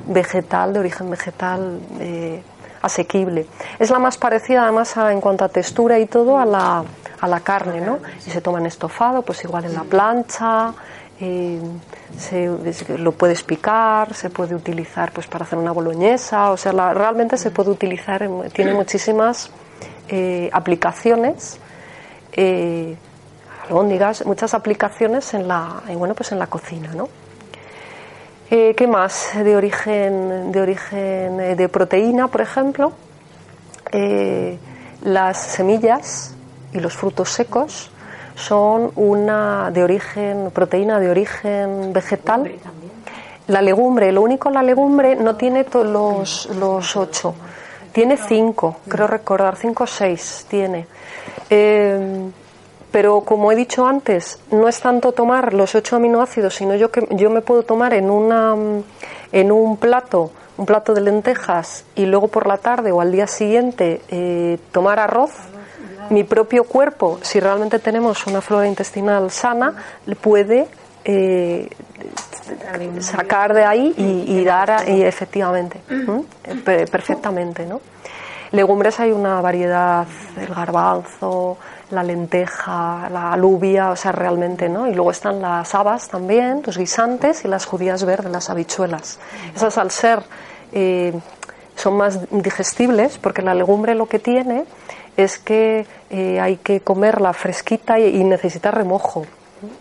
[0.07, 2.43] vegetal, de origen vegetal eh,
[2.81, 3.47] asequible.
[3.79, 6.83] Es la más parecida además a- en cuanto a textura y todo a la,
[7.21, 7.99] a la carne, ¿no?
[8.27, 10.73] Y se toma en estofado, pues igual en la plancha,
[11.21, 11.61] eh,
[12.19, 12.51] se,
[12.99, 17.37] lo puedes picar, se puede utilizar pues para hacer una boloñesa, o sea, la- realmente
[17.37, 19.51] se puede utilizar, en- tiene muchísimas
[20.13, 21.59] eh, aplicaciones,
[22.33, 22.95] eh,
[23.69, 27.09] albóndigas, muchas aplicaciones en la, en, bueno, pues en la cocina, ¿no?
[28.51, 32.93] Eh, ¿Qué más de origen, de origen eh, de proteína, por ejemplo?
[33.91, 34.59] Eh,
[35.03, 36.35] las semillas
[36.73, 37.91] y los frutos secos
[38.35, 42.53] son una de origen proteína de origen vegetal.
[43.49, 47.35] La legumbre, lo único la legumbre no tiene to- los, los ocho,
[47.93, 50.87] tiene cinco, creo recordar, cinco o seis tiene.
[51.51, 52.31] Eh,
[52.91, 57.07] pero como he dicho antes, no es tanto tomar los ocho aminoácidos, sino yo que
[57.11, 58.55] yo me puedo tomar en una
[59.33, 63.27] en un plato un plato de lentejas y luego por la tarde o al día
[63.27, 65.33] siguiente eh, tomar arroz.
[66.11, 69.75] Mi propio cuerpo, si realmente tenemos una flora intestinal sana,
[70.21, 70.67] puede
[71.05, 71.71] eh,
[73.01, 75.81] sacar de ahí y, dar y efectivamente
[76.91, 77.81] perfectamente no
[78.51, 81.59] legumbres hay una variedad el garbanzo
[81.93, 86.79] la lenteja la alubia o sea realmente no y luego están las habas también los
[86.79, 89.19] guisantes y las judías verdes las habichuelas.
[89.55, 90.23] Esas al ser
[90.73, 91.13] eh,
[91.77, 94.65] son más digestibles porque la legumbre lo que tiene
[95.17, 99.27] es que eh, hay que comerla fresquita y, y necesita remojo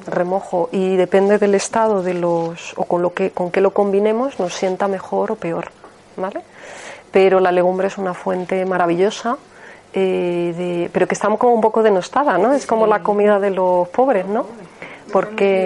[0.07, 4.39] remojo y depende del estado de los o con lo que con qué lo combinemos
[4.39, 5.71] nos sienta mejor o peor
[6.17, 6.41] vale
[7.11, 9.37] pero la legumbre es una fuente maravillosa
[9.93, 13.51] eh, de- pero que está como un poco denostada no es como la comida de
[13.51, 14.45] los pobres no
[15.11, 15.65] porque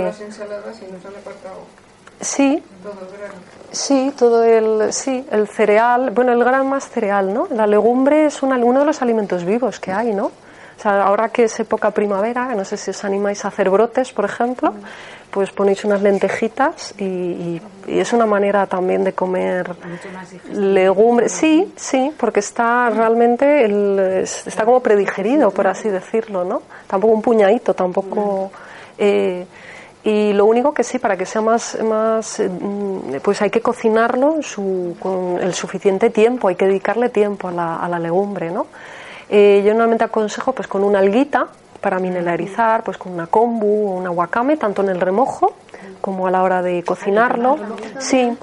[2.22, 3.34] sí todo el grano.
[3.72, 7.48] Sí, todo el, sí, el cereal, bueno, el gran más cereal, ¿no?
[7.52, 10.32] La legumbre es una- uno de los alimentos vivos que hay, ¿no?
[10.78, 14.12] O sea, ahora que es época primavera, no sé si os animáis a hacer brotes,
[14.12, 14.74] por ejemplo,
[15.32, 19.76] pues ponéis unas lentejitas y, y- y es una manera también de comer
[20.52, 21.30] legumbre.
[21.30, 26.62] Sí, sí, porque está realmente, el- es- está como predigerido, por así decirlo, ¿no?
[26.88, 28.52] Tampoco un puñadito, tampoco...
[28.98, 29.46] eh,
[30.04, 33.60] y lo único que sí, para que sea más, más eh, mm, pues hay que
[33.62, 38.52] cocinarlo su- con el suficiente tiempo, hay que dedicarle tiempo a la, a la legumbre,
[38.52, 38.68] ¿no?
[39.38, 41.48] Eh, yo normalmente aconsejo pues con una alguita
[41.82, 45.54] para mineralizar, pues con una kombu o una wakame, tanto en el remojo
[46.02, 47.58] como a la hora de cocinarlo.
[48.00, 48.38] Sí,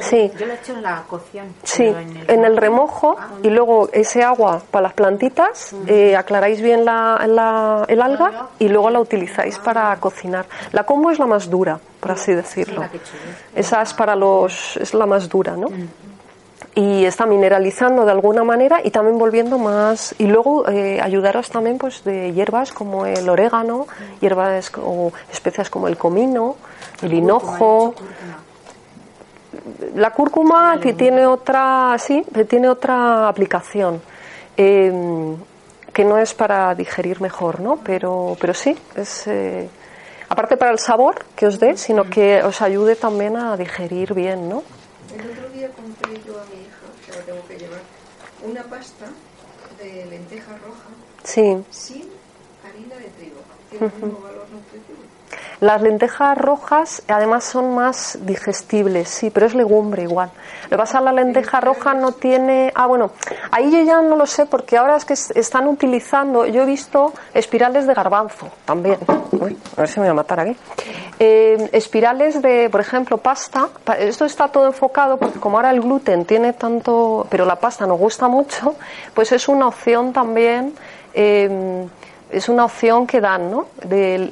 [0.00, 0.32] sí.
[0.38, 1.46] Yo lo he hecho en la cocción.
[1.62, 1.84] Sí,
[2.28, 7.84] en el remojo y luego ese agua para las plantitas, eh, aclaráis bien la, la-
[7.88, 10.46] el alga y luego la utilizáis para cocinar.
[10.72, 12.82] La combo es la más dura, por así decirlo.
[13.54, 15.68] Esa es para los, es la más dura, ¿no?
[16.74, 20.14] Y está mineralizando de alguna manera y también volviendo más.
[20.18, 23.86] Y luego eh, ayudaros también pues de hierbas como el orégano,
[24.20, 26.56] hierbas o especias como el comino,
[27.02, 27.94] el hinojo.
[29.96, 34.00] La cúrcuma que tiene otra, sí, que tiene otra aplicación,
[34.56, 35.36] eh,
[35.92, 37.76] que no es para digerir mejor, ¿no?
[37.84, 39.68] Pero, pero sí, es eh,
[40.30, 44.48] aparte para el sabor que os dé, sino que os ayude también a digerir bien,
[44.48, 44.62] ¿no?
[45.14, 47.80] El otro día compré yo a mi hija, que la tengo que llevar,
[48.44, 49.06] una pasta
[49.78, 50.88] de lenteja roja
[51.24, 51.62] Sí.
[51.70, 52.08] sin
[52.66, 53.40] harina de trigo.
[53.70, 54.98] Tiene el mismo valor nutritivo.
[55.60, 60.30] Las lentejas rojas además son más digestibles, sí, pero es legumbre igual.
[60.64, 62.72] Lo que pasa es que la lenteja roja no tiene...
[62.74, 63.12] Ah, bueno,
[63.50, 66.66] ahí yo ya no lo sé porque ahora es que es- están utilizando, yo he
[66.66, 68.98] visto espirales de garbanzo también.
[69.32, 70.56] Uy, a ver si me voy a matar aquí.
[71.18, 73.68] Eh, espirales de, por ejemplo, pasta.
[73.84, 77.86] Pa- Esto está todo enfocado porque como ahora el gluten tiene tanto, pero la pasta
[77.86, 78.74] nos gusta mucho,
[79.14, 80.74] pues es una opción también...
[81.14, 81.86] eh,
[82.32, 83.66] es una opción que dan, ¿no?
[83.84, 84.30] De-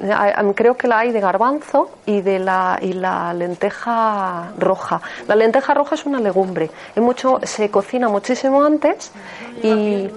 [0.55, 4.99] creo que la hay de garbanzo y de la y la lenteja roja.
[5.27, 6.71] La lenteja roja es una legumbre.
[6.95, 9.11] Es mucho, se cocina muchísimo antes
[9.61, 10.09] y,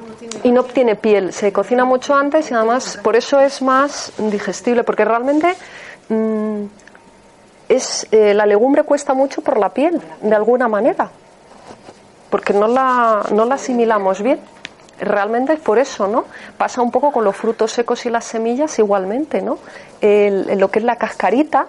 [0.43, 1.35] y no tiene piel.
[1.35, 5.55] Se cocina mucho antes y además por eso es más digestible, porque realmente
[6.09, 6.65] mm,
[7.69, 11.11] es eh, la legumbre cuesta mucho por la piel, de alguna manera
[12.31, 14.41] porque no la, no la asimilamos bien.
[14.99, 16.25] Realmente es por eso, ¿no?
[16.59, 19.59] Pasa un poco con los frutos secos y las semillas igualmente, ¿no?
[20.01, 21.67] El- lo que es la cascarita,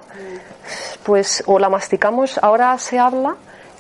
[1.04, 3.36] pues o la masticamos, ahora se habla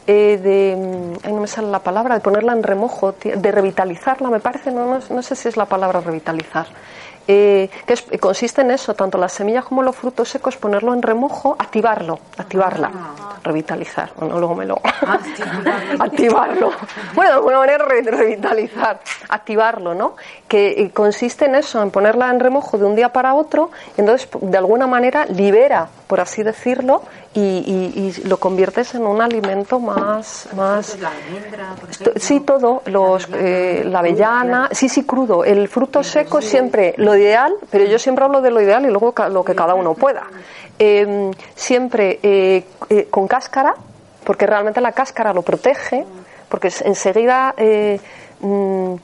[0.07, 4.29] eh, de, mm, ay, no me sale la palabra, de ponerla en remojo, de revitalizarla,
[4.29, 6.67] me parece, no, no, no sé si es la palabra revitalizar.
[7.27, 11.01] Eh, que es- consiste en eso, tanto las semillas como los frutos secos, ponerlo en
[11.01, 12.91] remojo, activarlo, activarla,
[13.43, 14.79] revitalizar, bueno, luego me lo...
[15.99, 16.71] activarlo.
[17.13, 20.15] Bueno, de alguna manera re- revitalizar, activarlo, ¿no?
[20.47, 24.01] Que eh, consiste en eso, en ponerla en remojo de un día para otro, y
[24.01, 27.01] entonces de alguna manera libera, por así decirlo,
[27.35, 30.47] y, y- y lo conviertes en un alimento más...
[30.55, 32.13] más La almendra, por To- ejemplo.
[32.21, 35.43] Sí, todo, los, eh, la avellana, sí, sí, crudo.
[35.43, 39.13] El fruto seco siempre, lo ideal, pero yo siempre hablo de lo ideal y luego
[39.29, 40.23] lo que cada uno pueda.
[40.79, 43.75] Eh, siempre eh, eh, con cáscara,
[44.23, 46.05] porque realmente la cáscara lo protege,
[46.49, 47.99] porque es- enseguida eh,
[48.39, 48.95] mm,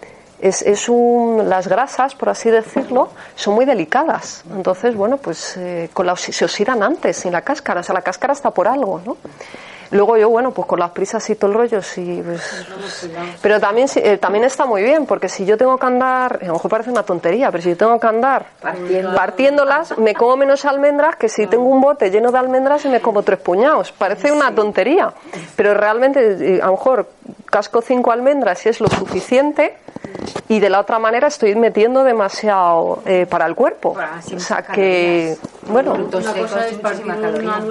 [0.41, 4.43] es, es un, las grasas, por así decirlo, son muy delicadas.
[4.53, 8.01] Entonces, bueno, pues eh, con la, se oxidan antes sin la cáscara, o sea, la
[8.01, 9.17] cáscara está por algo, ¿no?
[9.91, 12.65] Luego yo, bueno, pues con las prisas y todo el rollo, sí, pues...
[13.41, 16.53] Pero también, eh, también está muy bien, porque si yo tengo que andar, a lo
[16.53, 19.13] mejor parece una tontería, pero si yo tengo que andar Partiendo.
[19.13, 23.01] partiéndolas, me como menos almendras que si tengo un bote lleno de almendras y me
[23.01, 23.91] como tres puñados.
[23.91, 25.11] Parece una tontería,
[25.57, 27.09] pero realmente eh, a lo mejor
[27.51, 29.75] casco cinco almendras y es lo suficiente
[30.47, 33.93] y de la otra manera estoy metiendo demasiado eh, para el cuerpo.
[34.35, 35.37] O sea que,
[35.67, 36.73] bueno, Una cosa es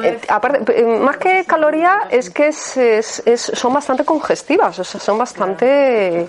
[0.03, 4.85] eh, aparte, eh, más que caloría es que es, es- es- son bastante congestivas, o
[4.85, 6.29] sea, son bastante...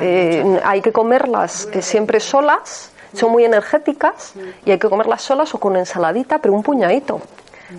[0.00, 4.32] eh, hay que comerlas eh, siempre solas, son muy energéticas
[4.64, 7.20] y hay que comerlas solas o con ensaladita, pero un puñadito.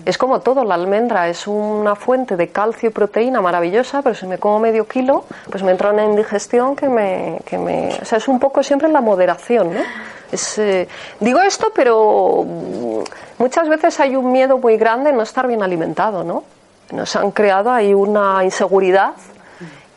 [0.04, 4.26] Es como todo, la almendra es una fuente de calcio y proteína maravillosa, pero si
[4.26, 7.40] me como medio kilo, pues me entra una indigestión que me...
[7.44, 9.80] Que me o sea, es un poco siempre la moderación, ¿no?
[10.30, 10.88] Es, eh,
[11.20, 12.44] digo esto, pero
[13.38, 16.44] muchas veces hay un miedo muy grande en no estar bien alimentado, ¿no?
[16.92, 19.12] Nos han creado ahí una inseguridad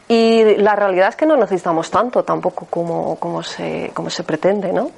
[0.07, 4.71] y la realidad es que no necesitamos tanto tampoco como, como, se, como se pretende,
[4.71, 4.89] ¿no?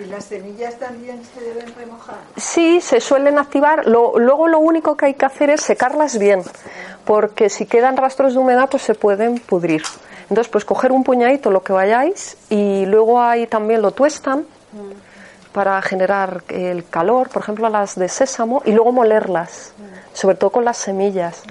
[0.00, 2.16] ¿Y las semillas también se deben remojar?
[2.36, 3.86] Sí, se suelen activar.
[3.86, 6.42] Lo- luego lo único que hay que hacer es secarlas bien,
[7.04, 9.82] porque si quedan rastros de humedad, pues se pueden pudrir.
[10.30, 14.46] Entonces, pues coger un puñadito, lo que vayáis, y luego ahí también lo tuestan
[15.52, 19.74] para generar el calor, por ejemplo, las de sésamo, y luego molerlas,
[20.14, 21.42] sobre todo con las semillas.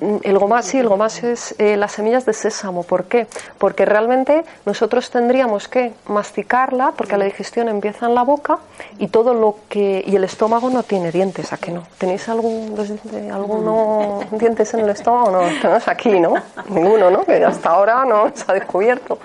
[0.00, 2.82] Mm, El gomasio, el gomasio es eh, las semillas de sésamo.
[2.82, 3.26] ¿Por qué?
[3.58, 8.58] Porque realmente nosotros tendríamos que masticarla, porque la digestión empieza en la boca
[8.98, 11.84] y todo lo que y el estómago no tiene dientes, ¿a que no?
[11.98, 15.30] ¿Tenéis algún los dientes- alguno dientes en el estómago?
[15.30, 16.34] No, tenemos aquí, ¿no?
[16.68, 17.24] Ninguno, ¿no?
[17.24, 19.18] Que hasta ahora no se ha descubierto.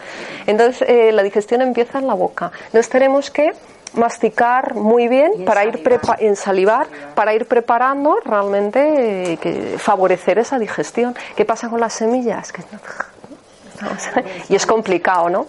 [0.47, 2.51] Entonces eh, la digestión empieza en la boca.
[2.67, 3.53] Entonces tenemos que
[3.95, 10.39] masticar muy bien para ir prepa- en salivar para ir preparando realmente eh, que favorecer
[10.39, 11.15] esa digestión.
[11.35, 12.51] ¿Qué pasa con las semillas?
[12.51, 12.79] Que no-
[14.49, 15.45] y es complicado, ¿no?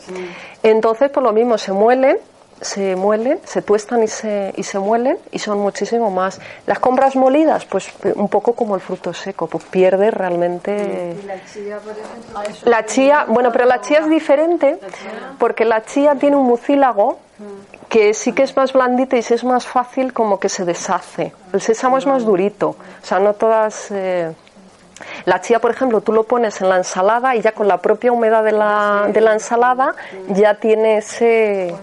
[0.63, 2.17] Entonces, por lo mismo, se muelen,
[2.61, 6.41] se muelen, se tuestan y se, y se muelen y son muchísimo más.
[6.67, 11.15] Las compras molidas, pues un poco como el fruto seco, pues pierde realmente...
[11.23, 14.79] Y la chía, por ejemplo, La chía, bueno, pero la chía es diferente
[15.39, 17.19] porque la chía tiene un mucílago
[17.89, 21.33] que sí que es más blandita y sí es más fácil como que se deshace.
[21.53, 23.91] El sésamo es más durito, o sea, no todas...
[23.91, 24.33] eh,
[25.27, 28.13] La chía, por ejemplo, tú lo pones en la ensalada y ya con la propia
[28.13, 29.95] humedad de la, de la ensalada
[30.29, 31.75] ya tiene ese...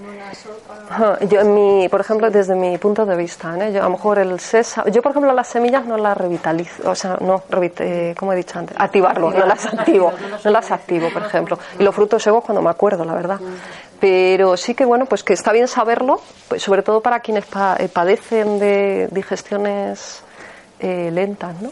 [1.30, 3.72] Yo, en mi, por ejemplo, desde mi punto de vista, ¿eh?
[3.74, 6.96] yo, a lo mejor el sésamo, yo por ejemplo las semillas no las revitalizo, o
[6.96, 10.12] sea, no, revit- eh, como he dicho antes, activarlo, no las activo,
[10.44, 11.58] no las activo, por ejemplo.
[11.80, 13.40] Y los frutos secos cuando me acuerdo, la verdad.
[14.00, 17.76] Pero sí que bueno, pues que está bien saberlo, pues sobre todo para quienes pa-
[17.80, 20.24] eh, padecen de digestiones
[20.80, 21.70] eh, lentas, ¿no?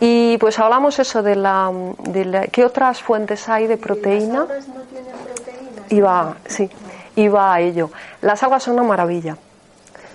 [0.00, 1.70] Y pues hablamos eso de la,
[2.04, 4.40] de la, ¿qué otras fuentes hay de proteína?
[4.40, 5.92] las algas no tienen proteínas.
[5.92, 6.70] Iba, sí,
[7.16, 7.90] iba a ello.
[8.22, 9.36] Las algas son una maravilla.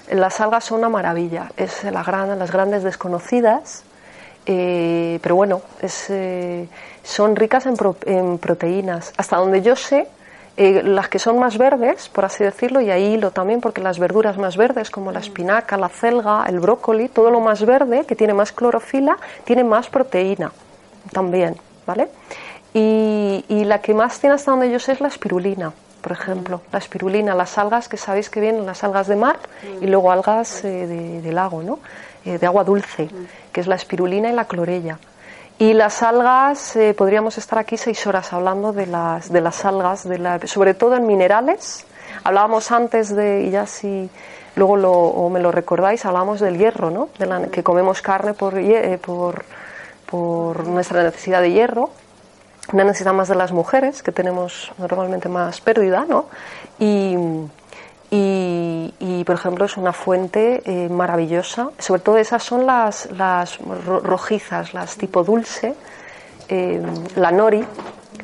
[0.09, 1.51] Las algas son una maravilla.
[1.57, 3.83] Es la gran, las grandes desconocidas,
[4.45, 6.67] eh, pero bueno, es, eh,
[7.03, 9.13] son ricas en, pro- en proteínas.
[9.17, 10.07] Hasta donde yo sé,
[10.57, 13.99] eh, las que son más verdes, por así decirlo, y ahí hilo también, porque las
[13.99, 18.15] verduras más verdes, como la espinaca, la celga, el brócoli, todo lo más verde, que
[18.15, 20.51] tiene más clorofila, tiene más proteína
[21.13, 21.55] también,
[21.87, 22.09] ¿vale?
[22.73, 26.61] Y, y la que más tiene hasta donde yo sé es la espirulina, por ejemplo.
[26.71, 29.39] La espirulina, las algas que sabéis que vienen, las algas de mar
[29.79, 31.79] y luego algas eh, de, lago, ¿no?
[32.25, 33.09] Eh, de agua dulce,
[33.51, 34.99] que es la espirulina y la clorella.
[35.57, 40.07] Y las algas, eh, podríamos estar aquí seis horas hablando de las, de las algas,
[40.07, 41.85] de la, sobre todo en minerales.
[42.23, 44.09] Hablábamos antes de, y ya si
[44.55, 47.09] luego lo, me lo recordáis, hablábamos del hierro, ¿no?
[47.51, 49.45] Que comemos carne por, eh, por,
[50.05, 51.91] por nuestra necesidad de hierro
[52.71, 56.25] una necesidad más de las mujeres, que tenemos normalmente más pérdida, ¿no?
[56.79, 57.15] Y,
[58.99, 61.69] y, por ejemplo, es una fuente eh, maravillosa.
[61.79, 65.75] Sobre todo esas son las, las ro- rojizas, las tipo dulce,
[66.49, 66.81] eh,
[67.15, 67.63] la nori.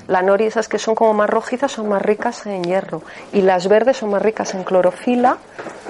[0.08, 3.02] La nori, esas que son como más rojizas, son más ricas en hierro.
[3.32, 5.38] Y las verdes son más ricas en clorofila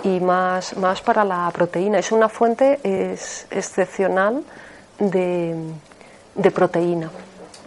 [0.04, 1.98] y más, más para la proteína.
[1.98, 4.44] Es una fuente es, excepcional
[5.00, 5.56] de,
[6.36, 7.10] de proteína.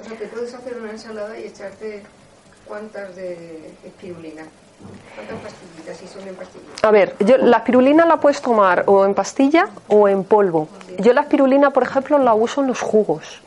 [0.00, 2.02] O sea, que puedes hacer una ensalada y echarte
[2.66, 4.42] cuántas de espirulina.
[5.14, 5.96] ¿Cuántas pastillitas?
[5.98, 6.82] Si son en pastillitas.
[6.82, 10.68] A ver, yo la espirulina la puedes tomar o en pastilla o en polvo.
[10.98, 13.42] Yo la espirulina, por ejemplo, la uso en los jugos.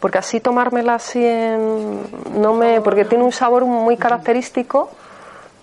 [0.00, 2.02] Porque así tomármela así en...
[2.40, 4.90] No me, porque tiene un sabor muy característico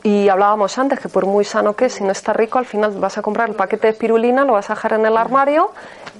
[0.03, 2.91] Y hablábamos antes que por muy sano que es, si no está rico, al final
[2.99, 5.71] vas a comprar el paquete de espirulina, lo vas a dejar en el armario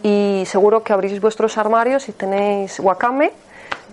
[0.02, 3.32] y seguro que abrís vuestros armarios y tenéis wakame,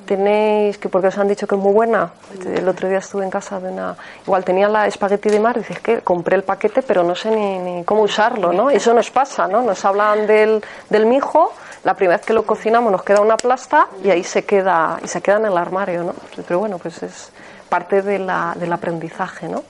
[0.06, 2.12] tenéis, que porque os han dicho que es muy buena,
[2.44, 3.96] el otro día estuve en casa de una,
[4.26, 7.30] igual tenía la espagueti de mar, y dices que compré el paquete pero no sé
[7.30, 8.70] ni, ni cómo usarlo, ¿no?
[8.70, 9.62] Eso nos pasa, ¿no?
[9.62, 11.52] Nos hablan del, del mijo,
[11.84, 15.08] la primera vez que lo cocinamos nos queda una plasta y ahí se queda, y
[15.08, 16.14] se queda en el armario, ¿no?
[16.46, 17.32] Pero bueno, pues es
[17.68, 19.62] parte de la, del aprendizaje, ¿no?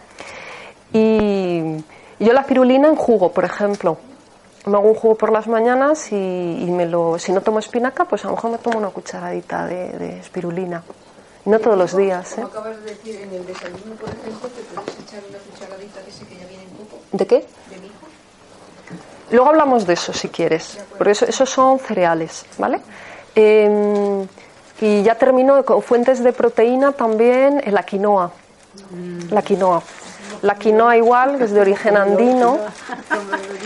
[0.93, 1.77] Y
[2.19, 3.99] yo la espirulina en jugo, por ejemplo.
[4.67, 8.05] Me hago un jugo por las mañanas y, y me lo, si no tomo espinaca,
[8.05, 10.83] pues a lo mejor me tomo una cucharadita de, de espirulina.
[11.45, 12.35] No todos los días, ¿eh?
[12.37, 16.11] Como acabas de decir, en el desayuno, por ejemplo, te puedes echar una cucharadita de
[16.11, 17.37] ese que ya viene en poco, ¿De qué?
[17.71, 17.95] de mijo.
[19.33, 22.81] Luego hablamos de eso si quieres, porque eso, esos son cereales, ¿vale?
[23.35, 24.27] Eh,
[24.81, 28.31] y ya termino con fuentes de proteína también en la quinoa.
[29.31, 29.83] La quinoa.
[30.41, 32.59] La quinoa igual, que es de origen andino.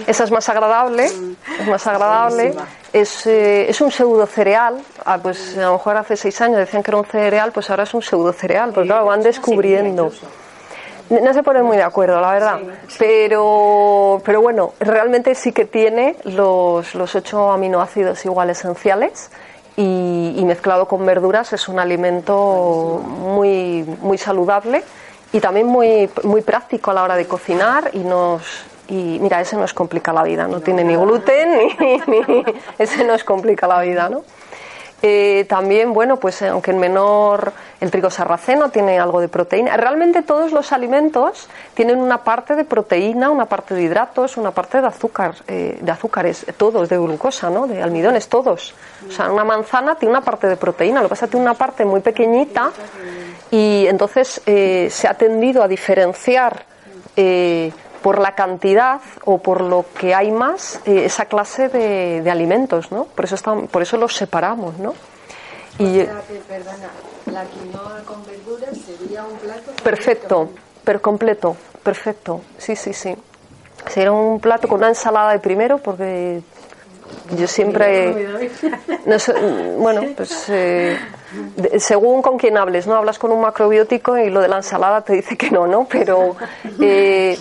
[0.06, 2.54] Esa es más agradable, es más agradable.
[2.92, 4.78] Es, eh, es un pseudo cereal.
[5.04, 7.84] Ah, pues a lo mejor hace seis años decían que era un cereal, pues ahora
[7.84, 10.10] es un pseudo cereal, porque claro, van descubriendo.
[11.08, 12.60] No se ponen muy de acuerdo, la verdad.
[12.98, 19.30] Pero, pero bueno, realmente sí que tiene los, los ocho aminoácidos igual esenciales
[19.76, 24.82] y, y mezclado con verduras es un alimento muy, muy saludable
[25.32, 28.42] y también muy, muy práctico a la hora de cocinar y nos...
[28.88, 32.44] Y mira, ese nos complica la vida, no tiene ni gluten ni, ni-
[32.78, 34.22] ese nos complica la vida, ¿no?
[35.02, 39.76] Eh, también, bueno, pues eh, aunque en menor el trigo sarraceno tiene algo de proteína.
[39.76, 44.80] Realmente todos los alimentos tienen una parte de proteína, una parte de hidratos, una parte
[44.80, 47.66] de azúcar, eh, de azúcares, todos, de glucosa, ¿no?
[47.66, 48.74] De almidones, todos.
[49.06, 51.84] O sea, una manzana tiene una parte de proteína, lo que pasa tiene una parte
[51.84, 52.70] muy pequeñita
[53.50, 56.64] y entonces eh, se ha tendido a diferenciar
[57.16, 57.72] eh,
[58.02, 62.92] por la cantidad o por lo que hay más eh, esa clase de, de alimentos,
[62.92, 63.04] ¿no?
[63.04, 64.94] Por eso están, por eso los separamos, ¿no?
[65.78, 66.90] Y O sea que, perdona,
[67.26, 70.50] la quinoa con verduras sería un plato perfecto,
[70.84, 73.16] per completo, perfecto, sí, sí, sí.
[73.88, 76.42] Sería un plato con una ensalada de primero porque
[77.36, 78.28] yo siempre
[79.06, 79.32] no sé,
[79.78, 80.96] bueno pues eh,
[81.56, 85.02] de- según con quién hables no hablas con un macrobiótico y lo de la ensalada
[85.02, 86.36] te dice que no no pero
[86.80, 87.38] eh,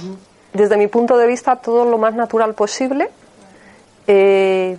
[0.54, 3.10] desde mi punto de vista todo lo más natural posible
[4.08, 4.78] eh,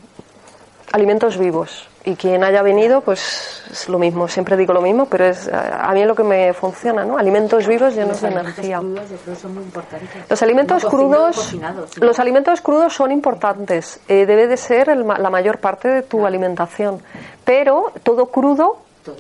[0.93, 5.27] alimentos vivos y quien haya venido pues es lo mismo siempre digo lo mismo pero
[5.27, 9.11] es a mí es lo que me funciona no alimentos vivos llenos de energía Crudos,
[9.11, 10.09] yo creo que son muy importantes.
[10.31, 12.01] los alimentos No crudos, cocinados, sí.
[12.01, 14.01] los alimentos crudos son importantes.
[14.09, 17.03] Eh, debe de ser el la mayor parte de tu alimentación.
[17.45, 19.17] Pero todo crudo, Todo,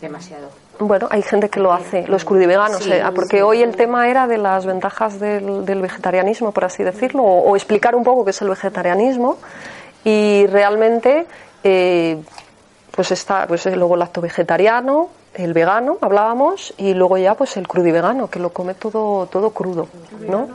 [0.00, 0.48] demasiado.
[0.78, 4.08] bueno, hay gente que lo hace, los crudiveganos, Sí, eh, ah, porque hoy el tema
[4.08, 8.24] era de las ventajas del, del vegetarianismo, por así decirlo, o, o explicar un poco
[8.24, 9.36] qué es el vegetarianismo.
[10.04, 11.26] Y realmente,
[11.64, 12.18] eh,
[12.90, 17.56] pues está, pues eh, luego el lacto vegetariano, el vegano, hablábamos, y luego ya pues
[17.56, 19.88] el crudivegano, que lo come todo, todo crudo,
[20.28, 20.48] ¿no?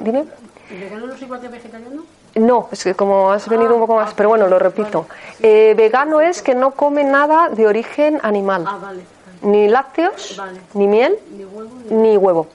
[0.00, 0.24] Dime.
[0.70, 2.02] ¿El vegano no es igual que vegetariano?
[2.36, 5.06] No, es que como has venido un poco más, pero bueno, lo repito.
[5.40, 9.02] Eh, vegano es que no come nada de origen animal, Ah, vale.
[9.42, 10.40] ni lácteos,
[10.74, 11.96] ni miel, Ni huevo, ni...
[12.10, 12.46] ni huevo.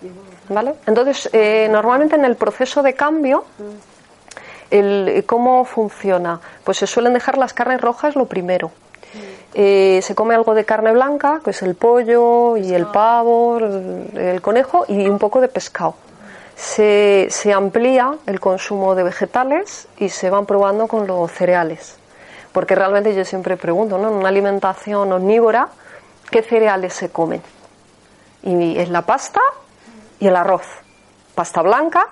[0.50, 0.74] ¿Vale?
[0.88, 3.46] Entonces, eh, normalmente en el proceso de cambio,
[4.72, 6.40] el, ¿cómo funciona?
[6.64, 8.72] Pues se suelen dejar las carnes rojas lo primero.
[9.56, 14.12] Eh, se come algo de carne blanca, que es el pollo y el pavo, el,
[14.16, 15.96] el conejo y un poco de pescado.
[16.56, 21.98] Se, se amplía el consumo de vegetales y se van probando con los cereales.
[22.52, 24.10] Porque realmente yo siempre pregunto, ¿no?
[24.10, 25.70] En una alimentación omnívora,
[26.30, 27.42] ¿qué cereales se comen?
[28.44, 29.42] Y es la pasta
[30.20, 30.66] y el arroz.
[31.34, 32.08] Pasta blanca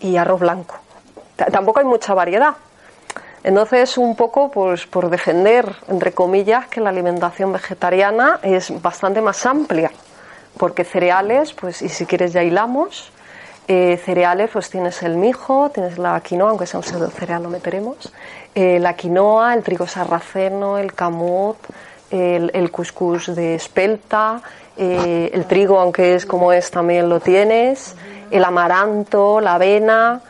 [0.00, 0.76] y arroz blanco.
[1.46, 2.54] Tampoco hay mucha variedad.
[3.44, 9.46] Entonces, un poco pues, por defender, entre comillas, que la alimentación vegetariana es bastante más
[9.46, 9.90] amplia.
[10.58, 13.12] Porque cereales, pues, y si quieres ya hilamos,
[13.68, 18.12] eh, cereales, pues tienes el mijo, tienes la quinoa, aunque sea un cereal, lo meteremos,
[18.54, 21.58] eh, la quinoa, el trigo sarraceno, el camut,
[22.10, 24.40] el, el cuscús de espelta,
[24.76, 27.94] eh, el trigo, aunque es como es, también lo tienes,
[28.30, 30.22] el amaranto, la avena,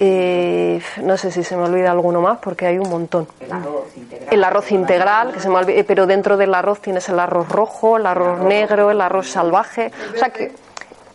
[0.00, 3.26] eh, no sé si se me olvida alguno más porque hay un montón.
[3.40, 4.28] El arroz integral.
[4.30, 7.96] El arroz integral, que se me olvida, pero dentro del arroz tienes el arroz rojo,
[7.96, 9.90] el arroz negro, el arroz salvaje.
[10.14, 10.52] O sea que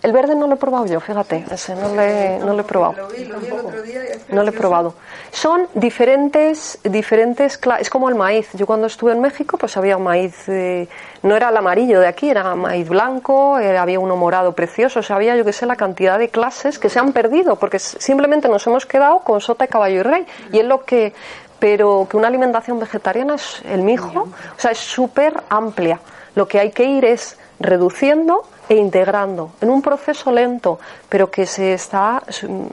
[0.03, 2.93] El verde no lo he probado yo, fíjate, ese no, le, no he probado.
[2.97, 4.03] Lo vi, lo vi el otro día.
[4.03, 4.95] y es No lo he probado.
[5.31, 8.49] Son diferentes, diferentes, es como el maíz.
[8.51, 10.89] Yo cuando estuve en México, pues había un maíz, eh,
[11.21, 15.03] no era el amarillo de aquí, era maíz blanco, eh, había uno morado precioso, o
[15.03, 18.49] sea, había, yo que sé, la cantidad de clases que se han perdido, porque simplemente
[18.49, 20.25] nos hemos quedado con sota, caballo y rey.
[20.51, 21.13] Y es lo que,
[21.59, 26.01] pero que una alimentación vegetariana es el mijo, o sea, es súper amplia.
[26.35, 30.79] Lo que hay que ir es reduciendo e integrando en un proceso lento,
[31.09, 32.65] pero que se está mm,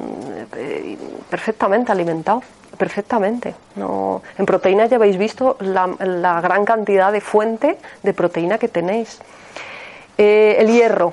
[0.56, 0.98] eh,
[1.28, 2.42] perfectamente alimentado,
[2.76, 3.54] perfectamente.
[3.76, 8.68] No, en proteínas ya habéis visto la, la gran cantidad de fuente de proteína que
[8.68, 9.20] tenéis.
[10.16, 11.12] Eh, el hierro,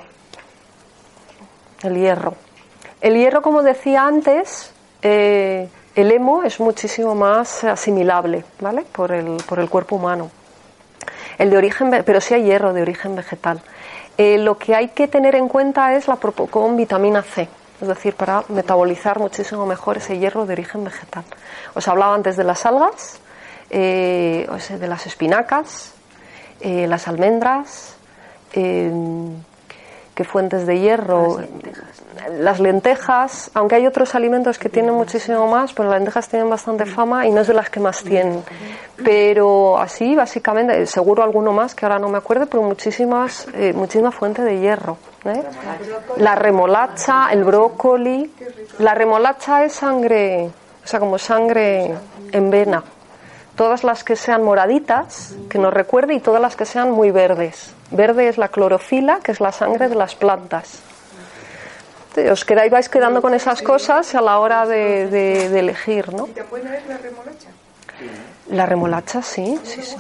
[1.84, 2.36] el hierro.
[3.00, 4.72] El hierro, como decía antes,
[5.02, 8.84] eh, el hemo es muchísimo más asimilable, ¿vale?
[8.92, 10.30] Por el, por el cuerpo humano.
[11.38, 13.62] El de origen, pero sí hay hierro de origen vegetal.
[14.18, 17.48] Eh, lo que hay que tener en cuenta es la con vitamina C,
[17.80, 21.24] es decir, para metabolizar muchísimo mejor ese hierro de origen vegetal.
[21.76, 23.20] Os hablaba antes de las algas,
[23.70, 25.94] eh, de las espinacas,
[26.62, 27.96] eh, las almendras,
[30.18, 31.38] qué fuentes de hierro,
[32.40, 36.88] las lentejas, aunque hay otros alimentos que tienen muchísimo más, pero las lentejas tienen bastante
[36.88, 38.44] fama y no es de las que más tienen.
[39.06, 44.10] Pero así, básicamente, seguro alguno más que ahora no me acuerdo, pero muchísimas, eh, muchísima
[44.12, 44.98] fuente de hierro.
[45.24, 45.44] ¿eh?
[46.18, 48.34] La remolacha, el brócoli.
[48.80, 50.50] La remolacha es sangre,
[50.84, 51.94] o sea, como sangre
[52.32, 52.84] en vena.
[53.56, 57.77] Todas las que sean moraditas, que nos recuerde, y todas las que sean muy verdes.
[57.92, 60.80] Verde es la clorofila, que es la sangre de las plantas.
[62.32, 66.28] Os quedáis, vais quedando con esas cosas a la hora de, de- de elegir, ¿no?
[66.28, 67.50] ¿Y te buena es la remolacha?
[68.50, 69.96] La remolacha, sí, sí, sí.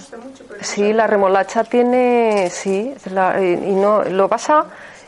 [0.62, 4.66] Sí, la remolacha tiene, sí, la- y no, lo vas a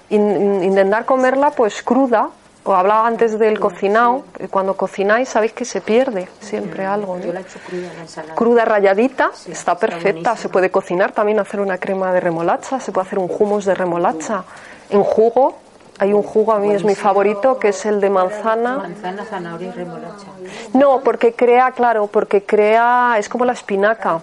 [0.09, 2.29] in- in- intentar comerla pues cruda,
[2.69, 7.25] o hablaba antes del cocinado, eh, cuando cocináis sabéis que se pierde siempre algo, ¿no?
[7.25, 8.35] Yo la he hecho cruda la ensalada.
[8.35, 10.37] cruda rayadita, está está perfecta.
[10.37, 13.73] Se puede cocinar también, hacer una crema de remolacha, se puede hacer un hummus de
[13.73, 14.43] remolacha.
[14.91, 15.57] En jugo,
[15.97, 18.77] hay un jugo, a mí es mi favorito, que es el de manzana.
[18.77, 20.27] Manzana, zanahoria y remolacha.
[20.73, 24.21] No, porque crea, claro, porque crea, es como la espinaca,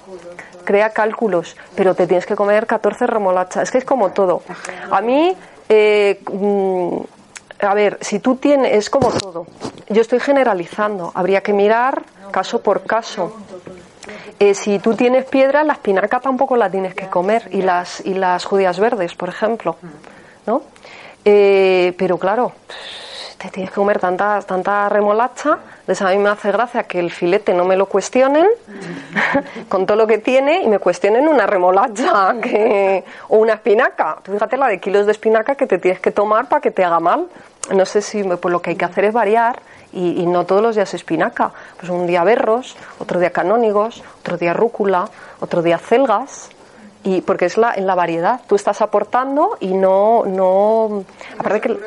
[0.65, 3.65] crea cálculos, pero te tienes que comer 14 remolachas.
[3.65, 4.43] Es que es como todo.
[4.93, 5.37] A mí,
[5.69, 7.16] eh, mm,
[7.61, 9.47] a ver, si tú tienes, es como todo.
[9.89, 13.37] Yo estoy generalizando, habría que mirar caso por caso.
[14.39, 18.15] Eh, si tú tienes piedra, la espinaca tampoco la tienes que comer y las y
[18.15, 19.77] las judías verdes, por ejemplo,
[20.47, 20.63] ¿no?
[21.25, 22.53] Eh, pero claro,
[23.39, 25.59] te tienes que comer tanta tanta remolacha.
[25.81, 28.47] Entonces a mí me hace gracia que el filete no me lo cuestionen
[29.69, 34.19] con todo lo que tiene y me cuestionen una remolacha que, o una espinaca.
[34.23, 36.85] Tú fíjate la de kilos de espinaca que te tienes que tomar para que te
[36.85, 37.27] haga mal.
[37.75, 39.61] No sé si pues lo que hay que hacer es variar
[39.93, 41.53] y, no todos los días espinaca.
[41.79, 45.09] Pues un día berros, otro día canónigos, otro día rúcula,
[45.41, 46.51] otro día celgas.
[47.03, 48.41] Y porque es la, en la variedad.
[48.47, 50.25] Tú estás aportando y no.
[50.27, 51.05] no
[51.39, 51.79] aparte que,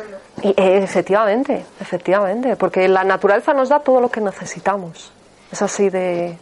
[0.41, 2.55] y, eh, efectivamente, efectivamente.
[2.55, 5.11] Porque la naturaleza nos da todo lo que necesitamos.
[5.51, 6.37] Es así de,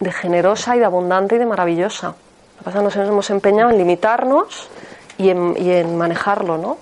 [0.00, 2.08] de generosa y de abundante y de maravillosa.
[2.08, 4.68] Lo que pasa es que nos hemos empeñado en limitarnos
[5.16, 6.78] y en, y en manejarlo, ¿no?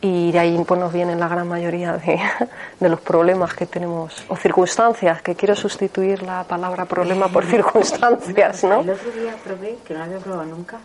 [0.00, 2.20] Y de ahí pues, nos vienen la gran mayoría de,
[2.80, 8.64] de los problemas que tenemos, o circunstancias, que quiero sustituir la palabra problema por circunstancias,
[8.64, 8.80] ¿no?
[8.80, 10.78] El otro día probé, que no había probado nunca,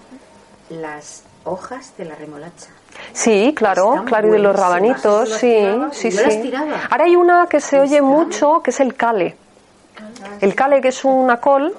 [0.70, 2.70] las hojas de la remolacha.
[3.14, 6.54] Sí, claro, claro, y de los rabanitos, sí, tiraba, sí, sí.
[6.90, 9.36] Ahora hay una que se oye mucho, que es el cale.
[10.42, 11.74] El cale, que es una col,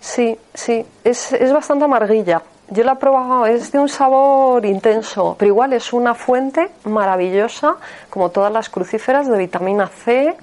[0.00, 2.42] sí, sí, es, es bastante amarguilla.
[2.68, 7.76] Yo la he probado, es de un sabor intenso, pero igual es una fuente maravillosa,
[8.10, 10.34] como todas las crucíferas, de vitamina C.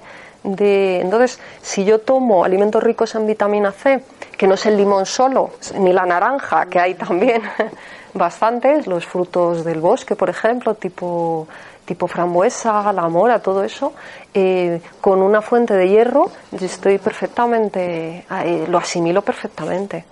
[0.42, 1.00] De...
[1.00, 4.02] Entonces, si yo tomo alimentos ricos en vitamina C,
[4.38, 7.42] que no es el limón solo, ni la naranja, que hay también
[8.14, 11.46] bastantes, los frutos del bosque, por ejemplo, tipo,
[11.84, 13.92] tipo frambuesa, la mora, todo eso,
[14.32, 20.04] eh, con una fuente de hierro, yo estoy perfectamente, eh, lo asimilo perfectamente.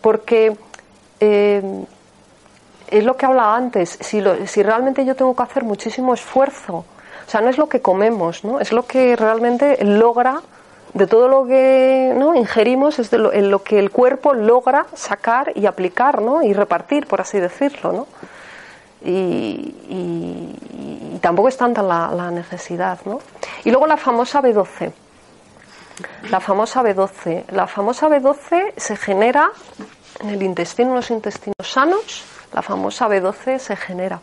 [0.00, 0.56] Porque
[1.20, 1.84] eh,
[2.90, 6.76] es lo que hablaba antes, si, lo- si realmente yo tengo que hacer muchísimo esfuerzo,
[7.26, 8.58] o sea, no es lo que comemos, ¿no?
[8.60, 10.40] es lo que realmente logra,
[10.94, 12.34] de todo lo que ¿no?
[12.34, 16.42] ingerimos, es de lo, en lo que el cuerpo logra sacar y aplicar ¿no?
[16.42, 17.92] y repartir, por así decirlo.
[17.92, 18.06] ¿no?
[19.04, 22.98] Y, y- tampoco es tanta la, la necesidad.
[23.04, 23.20] ¿no?
[23.64, 24.92] Y luego la famosa B12.
[26.30, 27.44] La famosa B12.
[27.50, 29.50] La famosa B12 se genera
[30.20, 34.20] en el intestino, en los intestinos sanos, la famosa B12 se genera.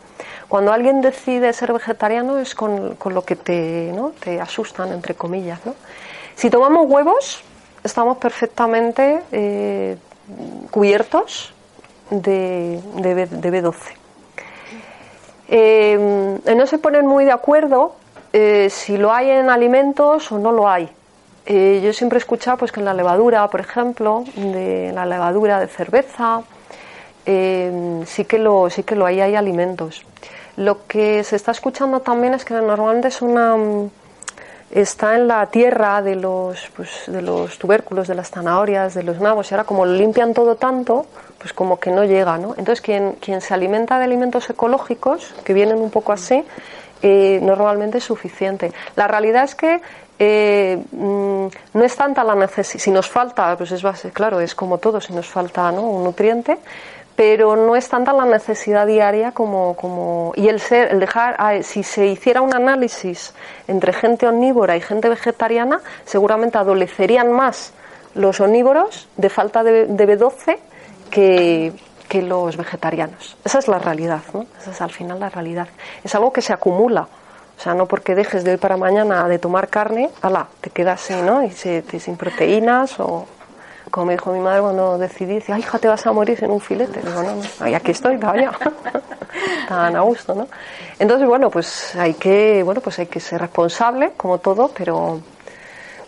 [0.48, 4.12] Cuando alguien decide ser vegetariano es con, con lo que te, ¿no?
[4.20, 5.60] te asustan, entre comillas.
[5.66, 5.74] ¿no?
[6.36, 7.42] Si tomamos huevos,
[7.82, 9.96] estamos perfectamente eh,
[10.70, 11.52] cubiertos
[12.10, 13.74] de, B- de B12.
[15.48, 17.94] Eh, no se ponen muy de acuerdo
[18.32, 20.90] eh, si lo hay en alimentos o no lo hay.
[21.48, 25.68] Yo siempre he escuchado pues, que en la levadura, por ejemplo, de la levadura de
[25.68, 26.42] cerveza,
[27.24, 30.04] eh, sí, que lo, sí que lo hay, hay alimentos.
[30.56, 33.54] Lo que se está escuchando también es que normalmente es una,
[34.70, 39.20] está en la tierra de los, pues, de los tubérculos, de las zanahorias, de los
[39.20, 41.06] nabos, y ahora como lo limpian todo tanto,
[41.38, 42.50] pues como que no llega, ¿no?
[42.56, 46.44] Entonces quien, quien se alimenta de alimentos ecológicos, que vienen un poco así,
[47.02, 48.72] eh, normalmente es suficiente.
[48.96, 49.80] La realidad es que
[50.18, 54.54] eh, mm, no es tanta la necesidad, si nos falta, pues es base, claro, es
[54.54, 55.82] como todo, si nos falta ¿no?
[55.82, 56.58] un nutriente,
[57.16, 61.54] pero no es tanta la necesidad diaria como, como y el ser, el dejar, ah,
[61.62, 63.32] si se hiciera un análisis
[63.66, 67.72] entre gente omnívora y gente vegetariana, seguramente adolecerían más
[68.14, 70.58] los omnívoros de falta de, de B12
[71.10, 71.72] que,
[72.08, 73.36] que los vegetarianos.
[73.44, 74.46] Esa es la realidad, ¿no?
[74.60, 75.68] Esa es al final la realidad.
[76.04, 77.08] Es algo que se acumula.
[77.58, 81.02] O sea, no porque dejes de hoy para mañana de tomar carne, ala, te quedas
[81.02, 81.42] así, ¿no?
[81.42, 83.26] Y se- te- sin proteínas o
[83.90, 86.50] como me dijo mi madre cuando decidí, dice, ay, hija, te vas a morir en
[86.50, 87.00] un filete.
[87.00, 88.52] Digo, no, no, y aquí estoy, vaya.
[89.68, 90.48] Tan a gusto, ¿no?
[90.98, 95.20] Entonces, bueno, pues hay que, bueno, pues hay que ser responsable, como todo, pero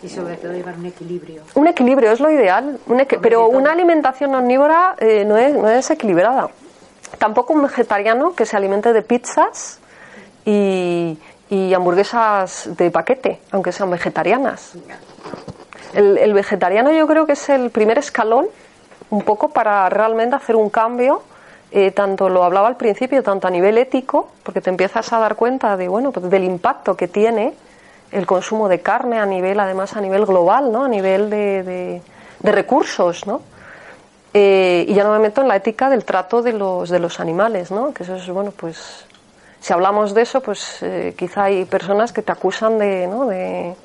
[0.01, 1.43] Y sobre todo llevar un equilibrio.
[1.55, 5.89] un equilibrio es lo ideal, un pero una alimentación omnívora eh, no, es, no es
[5.89, 6.49] equilibrada.
[7.17, 9.79] Tampoco un vegetariano que se alimente de pizzas
[10.45, 11.17] y,
[11.49, 14.73] y hamburguesas de paquete, aunque sean vegetarianas.
[15.93, 18.47] El, el vegetariano yo creo que es el primer escalón
[19.09, 21.23] un poco para realmente hacer un cambio,
[21.71, 25.35] eh, tanto lo hablaba al principio, tanto a nivel ético, porque te empiezas a dar
[25.35, 27.53] cuenta de bueno pues del impacto que tiene
[28.11, 30.85] el consumo de carne a nivel, además a nivel global, ¿no?
[30.85, 32.01] a nivel de, de-
[32.51, 33.41] recursos, ¿no?
[34.33, 37.19] Eh, y ya no me meto en la ética del trato de los, de los
[37.19, 37.93] animales, ¿no?
[37.93, 39.05] Que eso es, bueno, pues,
[39.59, 43.25] si hablamos de eso, pues eh, quizá hay personas que te acusan de, ¿no?
[43.25, 43.75] de,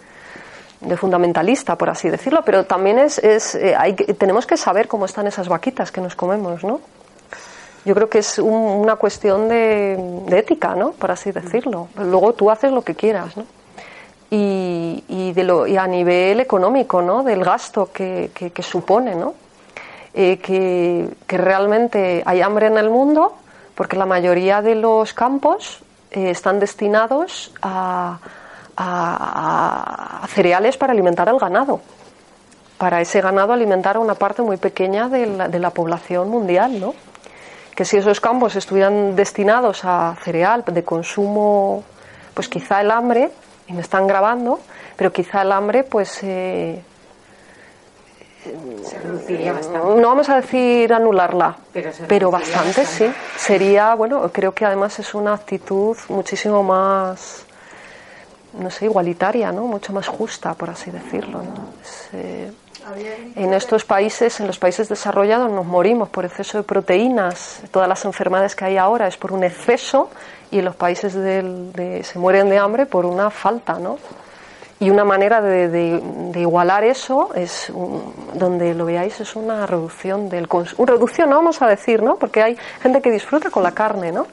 [0.87, 5.05] de fundamentalista, por así decirlo, pero también es, es eh, hay tenemos que saber cómo
[5.07, 6.81] están esas vaquitas que nos comemos, ¿no?
[7.85, 10.93] Yo creo que es un- una cuestión de, de ética, ¿no?
[10.93, 11.89] Por así decirlo.
[11.97, 13.45] Luego tú haces lo que quieras, ¿no?
[14.31, 17.23] Y, y de lo, y a nivel económico, ¿no?
[17.23, 19.35] Del gasto que, que- que supone, ¿no?
[20.15, 23.35] Eh, que, que realmente hay hambre en el mundo
[23.75, 25.83] porque la mayoría de los campos
[26.13, 28.19] eh, están destinados a,
[28.77, 31.81] a- a cereales para alimentar al ganado.
[32.79, 36.81] Para ese ganado alimentar a una parte muy pequeña de la, de la población mundial,
[36.81, 36.95] ¿no?
[37.75, 41.83] Que si esos campos estuvieran destinados a cereal de consumo,
[42.35, 43.31] pues quizá el hambre,
[43.67, 44.61] y me están grabando,
[44.97, 46.83] pero quizá el hambre, pues eh,
[48.85, 50.01] Se reduciría bastante.
[50.01, 51.57] no vamos a decir anularla,
[52.07, 52.85] Pero bastante.
[52.85, 53.11] sí.
[53.37, 57.47] Sería, bueno, creo que además es una actitud muchísimo más,
[58.59, 59.63] no sé, igualitaria, ¿no?
[59.63, 61.41] Mucho más justa, por así decirlo,
[62.13, 62.53] eh,
[63.37, 67.63] en estos países, en los países desarrollados, nos morimos por exceso de proteínas.
[67.71, 70.11] Todas las enfermedades que hay ahora es por un exceso
[70.51, 73.99] y en los países del- de- se mueren de hambre por una falta, ¿no?
[74.81, 76.01] Y una manera de, de-
[76.33, 80.85] de igualar eso es, un- donde lo veáis, es una reducción del consumo.
[80.85, 82.17] Reducción, no vamos a decir, ¿no?
[82.17, 84.27] Porque hay gente que disfruta con la carne, ¿no?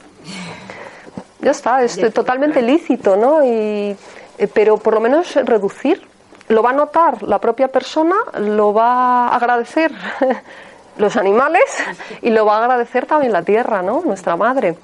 [1.41, 3.43] Ya está, es totalmente lícito, ¿no?
[3.43, 3.95] Y,
[4.37, 6.01] eh, pero por lo menos reducir.
[6.47, 9.91] Lo va a notar la propia persona, lo va a agradecer
[10.97, 11.63] los animales
[12.21, 14.01] y lo va a agradecer también la tierra, ¿no?
[14.03, 14.75] Nuestra madre.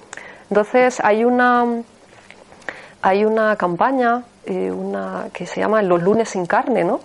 [0.50, 1.66] Entonces hay una
[3.02, 7.02] hay una campaña eh, una que se llama Los lunes sin carne, ¿no?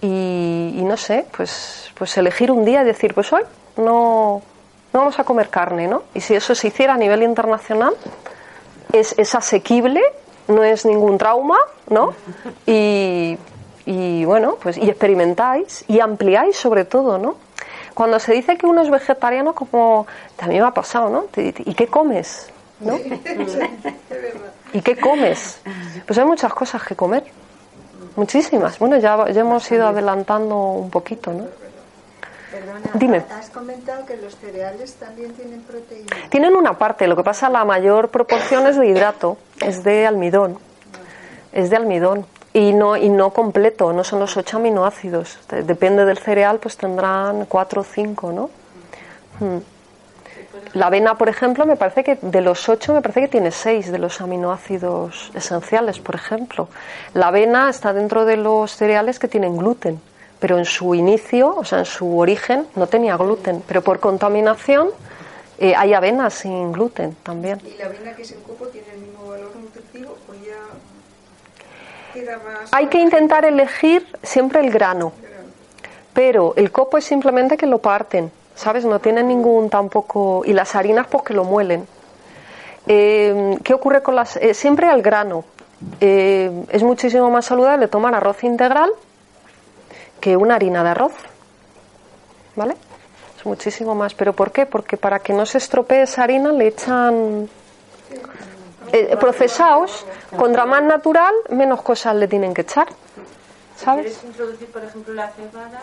[0.00, 3.42] Y, y no sé, pues, pues elegir un día y decir, pues hoy
[3.76, 4.40] no,
[4.92, 6.02] no vamos a comer carne, ¿no?
[6.14, 7.94] Y si eso se hiciera a nivel internacional,
[8.92, 10.02] es, es asequible,
[10.48, 11.58] no es ningún trauma,
[11.90, 12.14] ¿no?
[12.66, 13.36] Y,
[13.84, 17.36] y bueno, pues y experimentáis y ampliáis sobre todo, ¿no?
[17.94, 21.26] Cuando se dice que uno es vegetariano, como también me ha pasado, ¿no?
[21.36, 22.48] ¿Y qué comes?
[22.80, 22.96] ¿No?
[24.72, 25.60] ¿Y qué comes?
[26.06, 27.24] Pues hay muchas cosas que comer.
[28.14, 28.78] Muchísimas.
[28.78, 31.46] Bueno, ya, ya hemos ido adelantando un poquito, ¿no?
[32.50, 33.24] Perdona, Dime.
[33.38, 36.06] has comentado que los cereales también tienen proteína.
[36.30, 40.58] Tienen una parte, lo que pasa, la mayor proporción es de hidrato, es de almidón.
[41.52, 42.26] Es de almidón.
[42.54, 45.38] Y no, y no completo, no son los ocho aminoácidos.
[45.50, 48.48] De- Depende del cereal, pues tendrán cuatro o cinco, ¿no?
[49.40, 49.58] Mm.
[50.74, 53.92] La avena, por ejemplo, me parece que de los ocho, me parece que tiene seis
[53.92, 56.68] de los aminoácidos esenciales, por ejemplo.
[57.14, 60.00] La avena está dentro de los cereales que tienen gluten,
[60.40, 63.62] pero en su inicio, o sea, en su origen, no tenía gluten.
[63.66, 64.90] Pero por contaminación
[65.58, 67.60] eh, hay avena sin gluten también.
[67.64, 70.54] ¿Y la avena que es en copo tiene el mismo valor nutritivo o ya
[72.14, 72.72] queda más...
[72.72, 75.12] Hay que intentar elegir siempre el grano,
[76.12, 78.84] pero el copo es simplemente que lo parten, ¿sabes?
[78.84, 80.42] No tiene ningún tampoco...
[80.44, 81.86] Y las harinas pues que lo muelen.
[82.86, 84.36] Eh, ¿Qué ocurre con las...?
[84.36, 85.44] eh, siempre al grano.
[86.00, 88.90] Eh, es muchísimo más saludable tomar arroz integral
[90.20, 91.12] que una harina de arroz.
[92.56, 92.76] ¿Vale?
[93.38, 94.14] Es muchísimo más.
[94.14, 94.66] ¿Pero por qué?
[94.66, 97.48] Porque para que no se estropee esa harina le echan
[98.92, 100.04] eh, procesados,
[100.36, 102.88] contra más natural, menos cosas le tienen que echar.
[103.76, 104.06] Si ¿Sabes?
[104.06, 105.82] quieres introducir, por ejemplo, la cebada,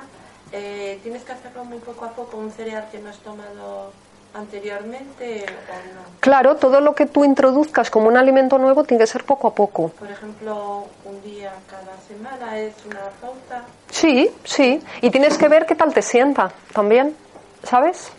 [0.52, 3.92] eh, tienes que hacerlo muy poco a poco, un cereal que no has tomado
[4.36, 6.02] anteriormente o no.
[6.20, 9.54] Claro, todo lo que tú introduzcas como un alimento nuevo tiene que ser poco a
[9.54, 9.90] poco.
[9.90, 13.64] Por ejemplo, un día cada semana es una pauta.
[13.90, 14.82] Sí, sí.
[15.02, 17.16] Y tienes que ver qué tal te sienta también,
[17.64, 18.12] ¿sabes?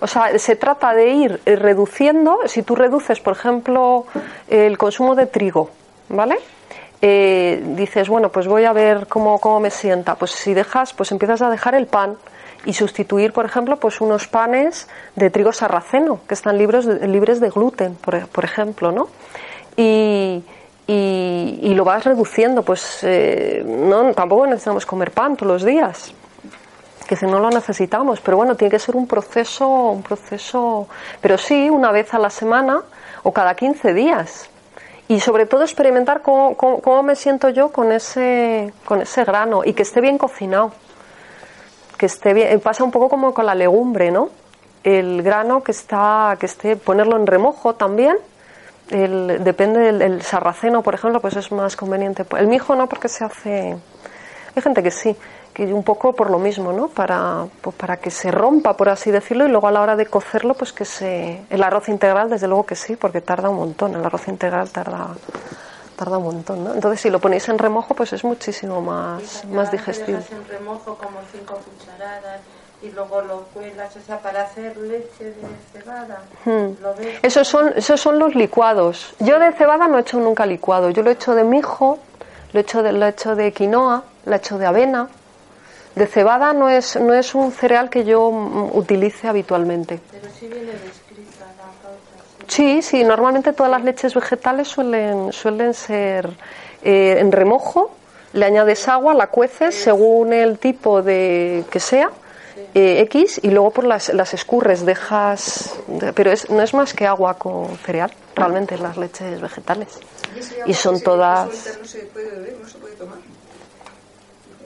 [0.00, 4.06] O sea, se trata de ir reduciendo, si tú reduces, por ejemplo,
[4.48, 5.70] el consumo de trigo,
[6.08, 6.38] ¿vale?
[7.02, 10.14] Eh, dices, bueno, pues voy a ver cómo, cómo me sienta.
[10.14, 12.16] Pues si dejas, pues empiezas a dejar el pan
[12.68, 17.40] y sustituir, por ejemplo, pues unos panes de trigo sarraceno, que están libres de, libres
[17.40, 19.08] de gluten, por, ejemplo, ¿no?
[19.74, 20.44] Y,
[20.86, 26.12] y, y lo vas reduciendo, pues eh, no, tampoco necesitamos comer pan todos los días,
[27.08, 30.88] que si no lo necesitamos, pero bueno, tiene que ser un proceso, un proceso,
[31.22, 32.82] pero sí, una vez a la semana
[33.22, 34.50] o cada 15 días.
[35.08, 39.62] Y sobre todo experimentar cómo, cómo, cómo me siento yo con ese, con ese grano
[39.64, 40.74] y que esté bien cocinado.
[41.98, 44.30] Que esté bien, pasa un poco como con la legumbre, ¿no?
[44.84, 48.16] El grano que está, que esté, ponerlo en remojo también.
[48.90, 52.24] El, depende del el sarraceno, por ejemplo, pues es más conveniente.
[52.38, 53.76] El mijo no, porque se hace.
[54.54, 55.14] Hay gente que sí,
[55.52, 56.88] que un poco por lo mismo, ¿no?
[56.88, 60.06] Para, pues para que se rompa, por así decirlo, y luego a la hora de
[60.06, 61.42] cocerlo, pues que se.
[61.50, 63.96] El arroz integral, desde luego que sí, porque tarda un montón.
[63.96, 65.08] El arroz integral tarda
[65.98, 66.74] tarda un montón, ¿no?
[66.74, 70.18] Entonces, si lo ponéis en remojo, pues es muchísimo más, más digestivo.
[70.18, 72.40] en remojo como cinco cucharadas
[72.80, 75.34] y luego lo cuelas, o sea, para hacer leche de
[75.72, 76.22] cebada.
[76.44, 76.74] Hmm.
[77.22, 79.14] Esos son, esos son los licuados.
[79.18, 80.90] Yo de cebada no he hecho nunca licuado.
[80.90, 81.98] Yo lo he hecho de mijo,
[82.52, 85.08] lo he hecho de, lo he hecho de quinoa, lo he hecho de avena.
[85.96, 90.00] De cebada no es, no es un cereal que yo mm, utilice habitualmente.
[90.12, 90.97] Pero sí viene pauta.
[92.48, 92.82] Sí.
[92.82, 96.28] Sí, normalmente todas las leches vegetales suelen, suelen ser
[96.82, 97.90] eh, en remojo,
[98.32, 102.10] le añades agua, la cueces según el tipo de que sea,
[102.74, 106.92] eh, X, y luego por las, las escurres, dejas, de- pero es, no es más
[106.92, 109.88] que agua con cereal, realmente las leches vegetales.
[110.66, 113.18] Y son todas- suelta No se puede beber, no se puede tomar.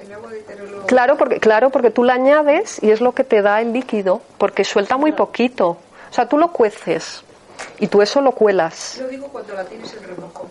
[0.03, 0.87] El agua de terolo...
[0.87, 4.20] Claro, porque, claro, porque tú la añades y es lo que te da el líquido,
[4.39, 5.68] porque suelta muy poquito.
[6.11, 7.22] O sea, tú lo cueces
[7.78, 8.98] y tú eso lo cuelas.
[9.00, 10.48] Lo digo cuando la tienes en remojo.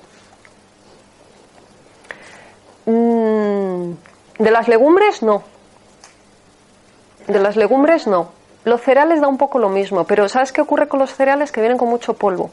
[2.85, 3.93] Mm,
[4.39, 5.43] de las legumbres no.
[7.27, 8.31] De las legumbres no.
[8.63, 11.51] Los cereales da un poco lo mismo, pero ¿sabes qué ocurre con los cereales?
[11.51, 12.51] Que vienen con mucho polvo.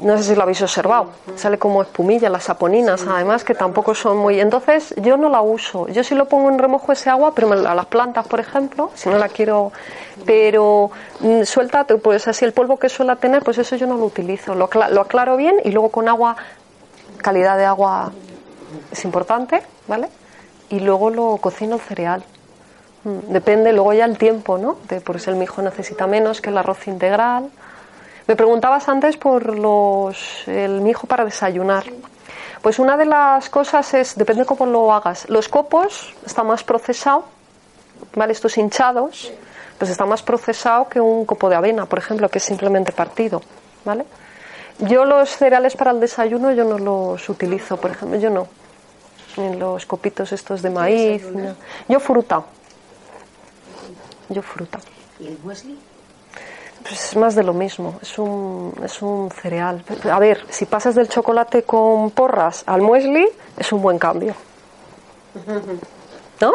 [0.00, 1.06] No sé si lo habéis observado.
[1.36, 4.38] Sale como espumilla, las saponinas, además, que tampoco son muy.
[4.40, 5.88] Entonces, yo no la uso.
[5.88, 9.08] Yo sí lo pongo en remojo ese agua, pero a las plantas, por ejemplo, si
[9.08, 9.72] no la quiero.
[10.26, 10.90] Pero
[11.20, 14.54] mm, suelta, pues así el polvo que suele tener, pues eso yo no lo utilizo.
[14.54, 16.36] Lo, acla- lo aclaro bien y luego con agua,
[17.18, 18.12] calidad de agua
[18.92, 20.08] es importante, ¿vale?
[20.68, 22.22] Y luego lo cocino el cereal.
[23.04, 24.76] Mm, Depende luego ya el tiempo, ¿no?
[24.88, 27.48] De, pues el mijo necesita menos que el arroz integral.
[28.26, 31.84] Me preguntabas antes por los el mijo para desayunar.
[32.60, 35.28] Pues una de las cosas es, depende cómo lo hagas.
[35.28, 37.24] Los copos está más procesado,
[38.16, 38.32] ¿vale?
[38.32, 39.32] Estos hinchados,
[39.78, 43.42] pues está más procesado que un copo de avena, por ejemplo, que es simplemente partido,
[43.84, 44.04] ¿vale?
[44.80, 48.48] Yo los cereales para el desayuno yo no los utilizo, por ejemplo, yo no.
[49.36, 51.22] Ni los copitos estos de maíz.
[51.30, 51.54] no.
[51.88, 52.42] Yo fruta.
[54.28, 54.80] Yo fruta.
[55.20, 55.78] ¿Y el muesli?
[56.88, 59.82] Pues es más de lo mismo, es un, es un cereal.
[60.10, 63.26] A ver, si pasas del chocolate con porras al muesli,
[63.56, 64.34] es un buen cambio.
[66.40, 66.52] ¿No?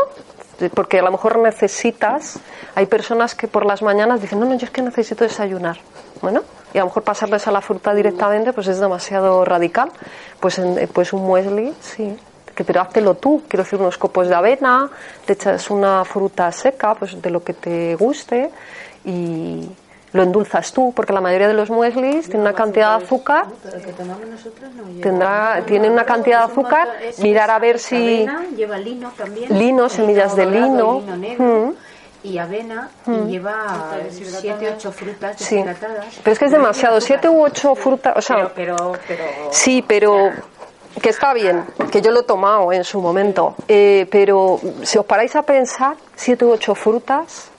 [0.74, 2.40] Porque a lo mejor necesitas,
[2.76, 5.78] hay personas que por las mañanas dicen, no, no, yo es que necesito desayunar.
[6.22, 9.92] Bueno, y a lo mejor pasarles a la fruta directamente, pues es demasiado radical.
[10.40, 12.16] Pues, en- pues un muesli, sí.
[12.56, 14.90] Que, pero háztelo tú, quiero decir, unos copos de avena,
[15.28, 18.52] le echas una fruta seca, pues de lo que te guste,
[19.06, 19.68] y
[20.14, 23.82] lo endulzas tú, porque la mayoría de los mueslis tienen una cantidad de azúcar, el
[23.82, 25.02] que tomamos nosotros no lleva.
[25.02, 26.88] tendrá, tiene una cantidad de azúcar,
[27.20, 29.58] mirar a ver si lleva lino también.
[29.58, 31.02] Lino, semillas de lino.
[31.38, 31.72] Mm.
[32.24, 35.56] Y avena, y lleva siete, ocho frutas sí.
[35.56, 36.20] deshidratadas.
[36.24, 39.84] Pero es que es demasiado, siete u ocho frutas, o sea, Pero, pero, pero Sí,
[39.88, 40.30] pero
[41.02, 43.56] que está bien, que yo lo he tomado en su momento.
[43.68, 47.51] Eh, pero si os paráis a pensar, siete u ocho frutas,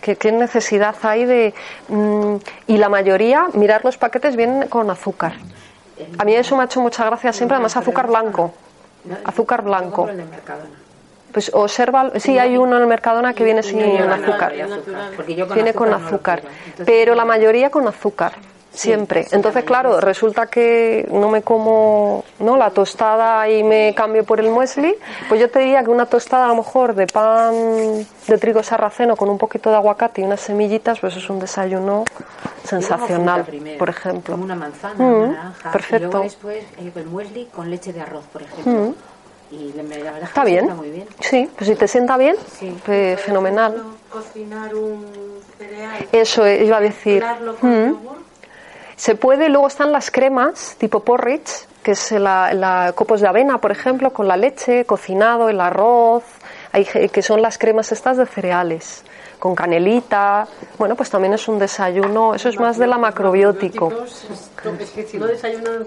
[0.00, 1.54] que qué necesidad hay de...
[1.88, 2.36] mm,
[2.66, 5.34] y la mayoría, mirar los paquetes vienen con azúcar.
[6.18, 8.52] A mí eso me ha hecho mucha gracia siempre, además azúcar blanco.
[9.24, 10.08] Azúcar blanco.
[11.32, 14.54] Pues observa, sí hay uno en el Mercadona que viene sin azúcar.
[15.54, 16.42] Viene con azúcar,
[16.84, 18.32] pero la mayoría con azúcar,
[18.76, 19.24] siempre.
[19.24, 24.24] sí, Entonces, la claro, resulta que no me como no la tostada y me cambio
[24.24, 24.94] por el muesli,
[25.28, 27.54] pues yo te diría que una tostada a lo mejor de pan
[28.28, 32.04] de trigo sarraceno con un poquito de aguacate y unas semillitas, pues es un desayuno
[32.64, 34.32] sensacional, primero, por ejemplo.
[34.34, 35.72] Como una manzana, Mm, una naranja.
[35.72, 35.96] perfecto.
[36.06, 38.94] Y luego después eh, el muesli con leche de arroz, por ejemplo.
[39.50, 40.64] Y le- me- la verdad que Está bien.
[40.64, 41.06] sienta muy bien.
[41.20, 42.76] Sí, pues si te sienta bien, Sí.
[42.84, 43.80] pues fenomenal.
[44.10, 45.06] Cocinar un
[45.56, 47.24] cereal, Eso iba a decir.
[47.60, 47.86] con Mm.
[47.92, 48.16] yogur,
[48.96, 53.58] Se puede, luego están las cremas tipo porridge, que es la, la- copos de avena,
[53.58, 56.24] por ejemplo, con la leche, cocinado, el arroz,
[56.72, 59.04] hay, ge- que son las cremas estas de cereales,
[59.38, 60.48] con canelita.
[60.78, 63.92] Bueno, pues también es un desayuno, eso es más de la macrobiótico.
[64.80, 65.86] Es que si no desayunan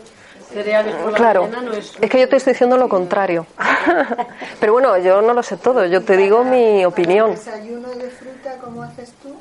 [0.53, 1.93] cereales por la Claro, mañana no es...
[1.99, 3.45] es que yo te estoy diciendo lo contrario.
[4.59, 7.31] Pero bueno, yo no lo sé todo, yo te digo mi opinión.
[7.31, 9.35] ¿Desayuno de fruta cómo haces tú?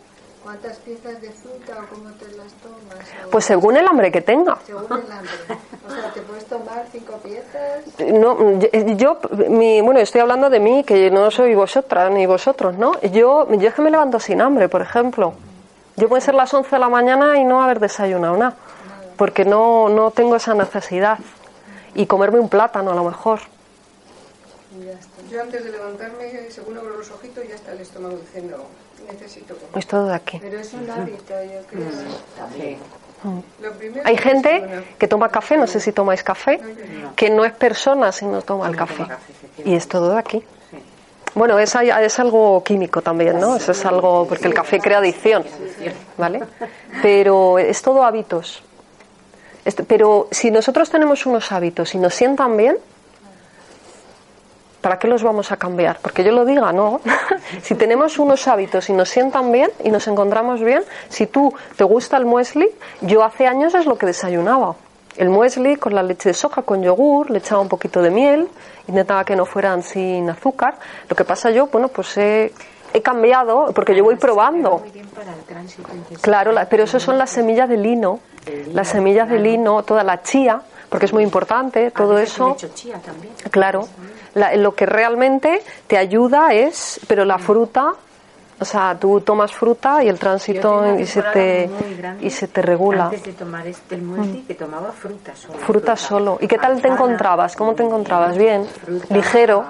[0.48, 3.26] ¿Cuántas piezas de fruta o cómo te las tomas?
[3.26, 4.56] O Pues según el hambre que tenga.
[4.64, 5.30] según el hambre.
[5.86, 7.84] O sea, ¿te puedes tomar cinco piezas?
[8.14, 9.20] No, yo, yo-
[9.50, 12.98] mi, bueno, estoy hablando de mí, que no soy vosotras ni vosotros, ¿no?
[13.02, 15.34] Yo, yo es que me levanto sin hambre, por ejemplo.
[15.96, 18.54] Yo puede ser las 11 de la mañana y no haber desayunado nada,
[19.18, 21.18] porque no, no tengo esa necesidad.
[21.94, 23.40] Y comerme un plátano a lo mejor.
[25.30, 28.64] Yo antes de levantarme, según abro los ojitos, ya está el estómago diciendo,
[29.12, 29.78] necesito comer.
[29.78, 30.38] Es todo de aquí.
[30.40, 31.88] Pero es un hábito, yo creo.
[32.56, 32.78] Sí.
[33.60, 36.60] Lo primero Hay gente que toma café, no sé si tomáis café,
[37.16, 39.06] que no es persona si no toma el café.
[39.64, 40.44] Y es todo de aquí.
[41.34, 43.56] Bueno, es, es algo químico también, ¿no?
[43.56, 45.44] Eso es algo, porque el café crea adicción,
[46.16, 46.40] ¿vale?
[47.02, 48.62] Pero es todo hábitos.
[49.64, 52.78] Este- Pero si nosotros tenemos unos hábitos y nos sientan bien,
[54.88, 55.98] ¿para qué los vamos a cambiar?
[56.00, 57.02] Porque yo lo diga, no.
[57.62, 61.84] si tenemos unos hábitos y nos sientan bien y nos encontramos bien, si tú te
[61.84, 62.66] gusta el muesli,
[63.02, 64.76] yo hace años es lo que desayunaba.
[65.18, 68.48] El muesli con la leche de soja, con yogur, le echaba un poquito de miel,
[68.86, 70.76] intentaba que no fueran sin azúcar.
[71.06, 72.50] Lo que pasa yo, bueno, pues he,
[72.94, 74.80] he cambiado porque yo voy probando.
[76.22, 78.20] Claro, la- pero eso son las semillas de lino,
[78.72, 82.56] las semillas de lino, toda la chía, porque es muy importante, A todo veces eso.
[82.74, 83.32] chía también.
[83.50, 83.86] Claro,
[84.34, 87.92] la- lo que realmente te ayuda es, pero la fruta,
[88.60, 91.70] o sea, tú tomas fruta y el tránsito y se te
[92.20, 93.04] y se te regula.
[93.04, 95.58] Antes de tomar este el muesli, que tomaba fruta solo.
[95.58, 96.38] Fruta solo.
[96.40, 97.54] ¿Y qué tal te encontrabas?
[97.54, 98.36] ¿Cómo te encontrabas?
[98.36, 99.64] Bien, fruta, ligero,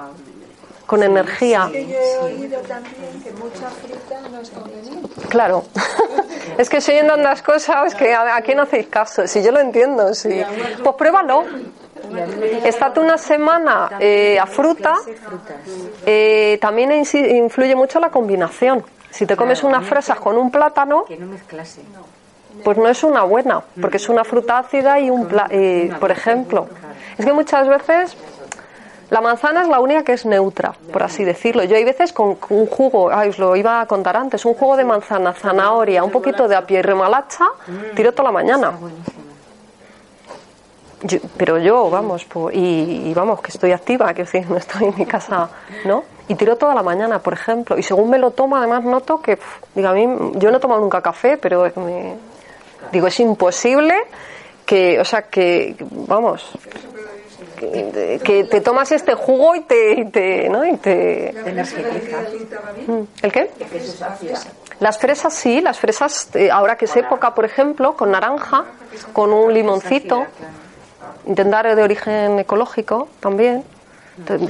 [0.88, 1.68] con energía.
[1.70, 5.20] Que yo he oído también que mucha fruta no es conveniente.
[5.28, 5.64] Claro.
[6.58, 9.26] es que estoy oyendo tantas cosas que a, a qué no hacéis caso.
[9.26, 10.42] Si yo lo entiendo, sí.
[10.82, 11.44] Pues pruébalo.
[12.64, 14.94] Estate una semana eh, a fruta.
[16.06, 18.82] Eh, también influye mucho la combinación.
[19.10, 21.82] Si te comes unas fresas con un plátano, Que no mezclase.
[22.64, 26.10] pues no es una buena, porque es una fruta ácida y un pla- eh, por
[26.10, 26.66] ejemplo.
[27.18, 28.16] Es que muchas veces
[29.10, 31.64] la manzana es la única que es neutra, por así decirlo.
[31.64, 34.76] Yo hay veces con un jugo, ay, os lo iba a contar antes, un jugo
[34.76, 37.46] de manzana, zanahoria, un poquito de apio y remolacha,
[37.96, 38.72] tiro toda la mañana.
[41.02, 42.58] Yo- pero yo, vamos, y,
[43.08, 45.48] y vamos, que estoy activa, que decir, no estoy en mi casa,
[45.84, 46.02] ¿no?
[46.26, 47.78] Y tiro toda la mañana, por ejemplo.
[47.78, 50.60] Y según me lo tomo, además noto que, pf, digo, a mí, yo no he
[50.60, 52.14] tomado nunca café, pero me-
[52.90, 53.94] digo, es imposible
[54.66, 56.50] que, o sea, que, vamos,
[57.58, 60.64] que, te tomas este jugo y te, y te ¿no?
[60.64, 62.18] Y te, energetiza.
[63.22, 63.50] ¿El qué?
[64.80, 68.64] Las fresas sí, las fresas, eh, ahora que es época, por ejemplo, con naranja,
[69.12, 70.24] con un limoncito,
[71.26, 73.64] intentar de origen ecológico también,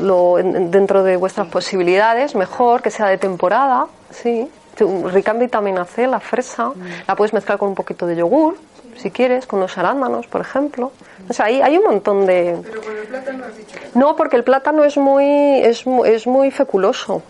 [0.01, 4.49] lo- en- en- dentro de vuestras posibilidades, mejor que sea de temporada, sí,
[5.13, 6.73] rica en vitamina C, la fresa,
[7.07, 8.57] la puedes mezclar con un poquito de yogur,
[8.99, 10.93] si quieres, con unos arándanos, por ejemplo.
[11.29, 12.59] O sea, hay, hay un montón de...
[12.63, 16.51] Pero con el plátano has dicho No, porque el plátano es muy, es, es muy
[16.51, 17.23] feculoso.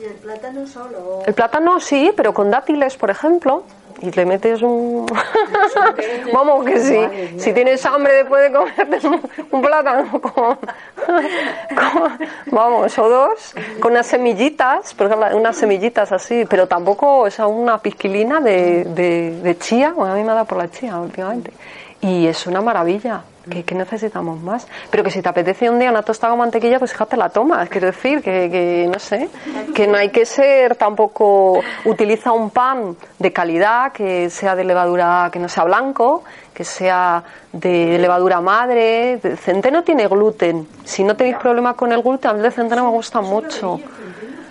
[0.00, 1.22] Y el, plátano solo.
[1.26, 3.64] El plátano sí, pero con dátiles, por ejemplo,
[4.02, 5.06] y le metes un...
[6.32, 7.38] Vamos, que sí.
[7.38, 13.92] Si tienes hambre después de comerte un, un plátano con, con- Vamos, o dos, con
[13.92, 19.40] unas semillitas, por ejemplo, unas semillitas así, pero tampoco, o sea, una pizquilina de, de,
[19.42, 21.52] de chía, bueno, a mí me ha dado por la chía últimamente.
[22.00, 23.22] Y es una maravilla.
[23.50, 24.66] ¿Qué, qué necesitamos más?
[24.90, 27.68] Pero que si te apetece un día una tostada con mantequilla, pues fíjate la tomas.
[27.68, 29.28] Quiero decir que, que, no sé,
[29.74, 31.60] que no hay que ser tampoco.
[31.84, 36.22] Utiliza un pan de calidad, que sea de levadura, que no sea blanco,
[36.54, 39.18] que sea de levadura madre.
[39.36, 40.68] Centeno tiene gluten.
[40.84, 43.80] Si no tenéis problema con el gluten, a mí el centeno me gusta mucho.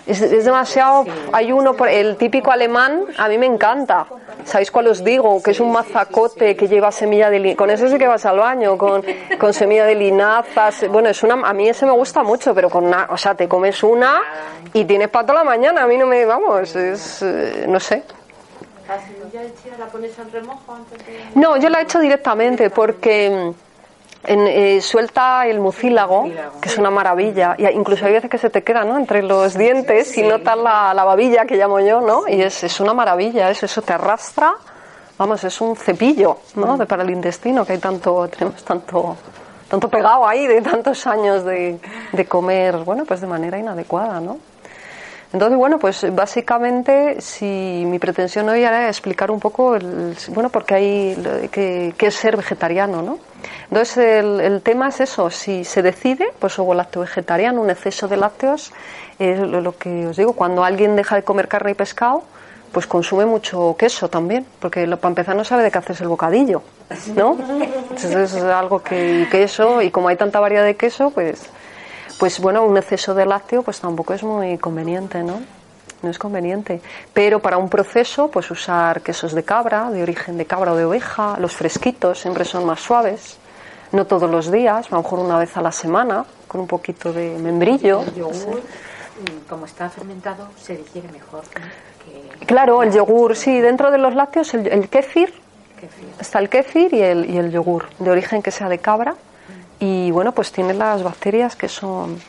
[0.06, 1.04] Es, es demasiado.
[1.32, 4.06] Hay uno, por, el típico alemán, a mí me encanta.
[4.44, 5.40] ¿Sabéis cuál os digo?
[5.42, 7.56] Que es un mazacote que lleva semilla de linaza.
[7.56, 9.04] Con eso sí que vas al baño, con,
[9.38, 10.72] con semilla de linaza.
[10.72, 13.34] se- Bueno, es una, a mí ese me gusta mucho, pero con una, o sea,
[13.36, 14.20] te comes una
[14.72, 15.84] y tienes para toda la mañana.
[15.84, 18.02] A mí no me, vamos, es, eh, no sé.
[18.88, 21.20] La semilla de chía la pones en remojo antes de...
[21.36, 23.52] No, yo la he hecho directamente porque
[24.24, 26.24] en, eh, suelta el mucílago,
[26.60, 27.54] que es una maravilla.
[27.58, 28.98] Y incluso hay veces que se te queda ¿no?
[28.98, 32.28] entre los dientes y notas la, la babilla que llamo yo, ¿no?
[32.28, 34.54] Y es, es una maravilla, eso, eso te arrastra.
[35.18, 36.76] Vamos, es un cepillo, ¿no?
[36.76, 39.16] De, para el intestino, que hay tanto, tenemos tanto,
[39.68, 41.78] tanto pegado ahí de tantos años de,
[42.12, 44.38] de comer, bueno, pues de manera inadecuada, ¿no?
[45.32, 50.74] Entonces, bueno, pues básicamente si mi pretensión hoy era explicar un poco, el, bueno, porque
[50.74, 53.18] hay que, que es ser vegetariano, ¿no?
[53.64, 58.08] Entonces el, el tema es eso, si se decide, pues ovo lácteo vegetariano, un exceso
[58.08, 58.72] de lácteos,
[59.18, 62.22] es lo, que os digo, cuando alguien deja de comer carne y pescado,
[62.72, 66.08] pues consume mucho queso también, porque lo, para empezar no sabe de qué hacerse el
[66.08, 66.62] bocadillo,
[67.14, 67.36] ¿no?
[67.90, 71.50] Entonces es algo que queso, y como hay tanta variedad de queso, pues
[72.18, 75.40] pues bueno, un exceso de lácteo pues tampoco es muy conveniente, ¿no?
[76.02, 76.80] No es conveniente.
[77.12, 80.84] Pero para un proceso, pues usar quesos de cabra, de origen de cabra o de
[80.84, 83.38] oveja, los fresquitos siempre son más suaves,
[83.92, 87.12] no todos los días, a lo mejor una vez a la semana, con un poquito
[87.12, 88.00] de membrillo.
[88.02, 93.90] El yogur, mm, como está fermentado, se digiere mejor que Claro, el yogur, sí, dentro
[93.90, 95.32] de los lácteos, el, el kéfir,
[95.78, 96.08] kefir.
[96.18, 99.14] está el kéfir y el, y el yogur, de origen que sea de cabra.
[99.78, 102.20] Y bueno, pues tiene las bacterias que son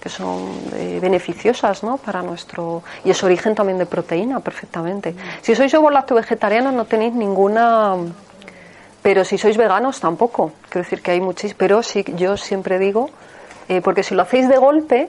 [0.00, 1.96] que son eh, beneficiosas ¿no?
[1.96, 6.84] para nuestro y es origen también de proteína perfectamente si sois ovo lácteo vegetarianos no
[6.84, 7.96] tenéis ninguna
[9.02, 13.10] pero si sois veganos tampoco quiero decir que hay muchísimos pero sí yo siempre digo
[13.68, 15.08] eh, porque si lo hacéis de golpe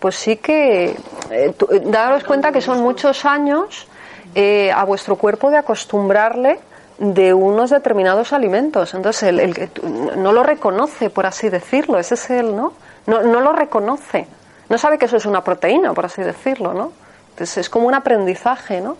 [0.00, 0.96] pues sí que eh,
[1.30, 3.86] eh, daros cuenta que son muchos años
[4.34, 6.58] eh, a vuestro cuerpo de acostumbrarle
[6.98, 8.94] de unos determinados alimentos.
[8.94, 9.70] Entonces, el, el
[10.16, 11.98] no lo reconoce, por así decirlo.
[11.98, 12.72] Ese es el, ¿no?
[13.10, 13.22] ¿No?
[13.22, 14.26] No lo reconoce.
[14.68, 16.92] No sabe que eso es una proteína, por así decirlo, ¿no?
[17.30, 18.96] Entonces, es como un aprendizaje, ¿no?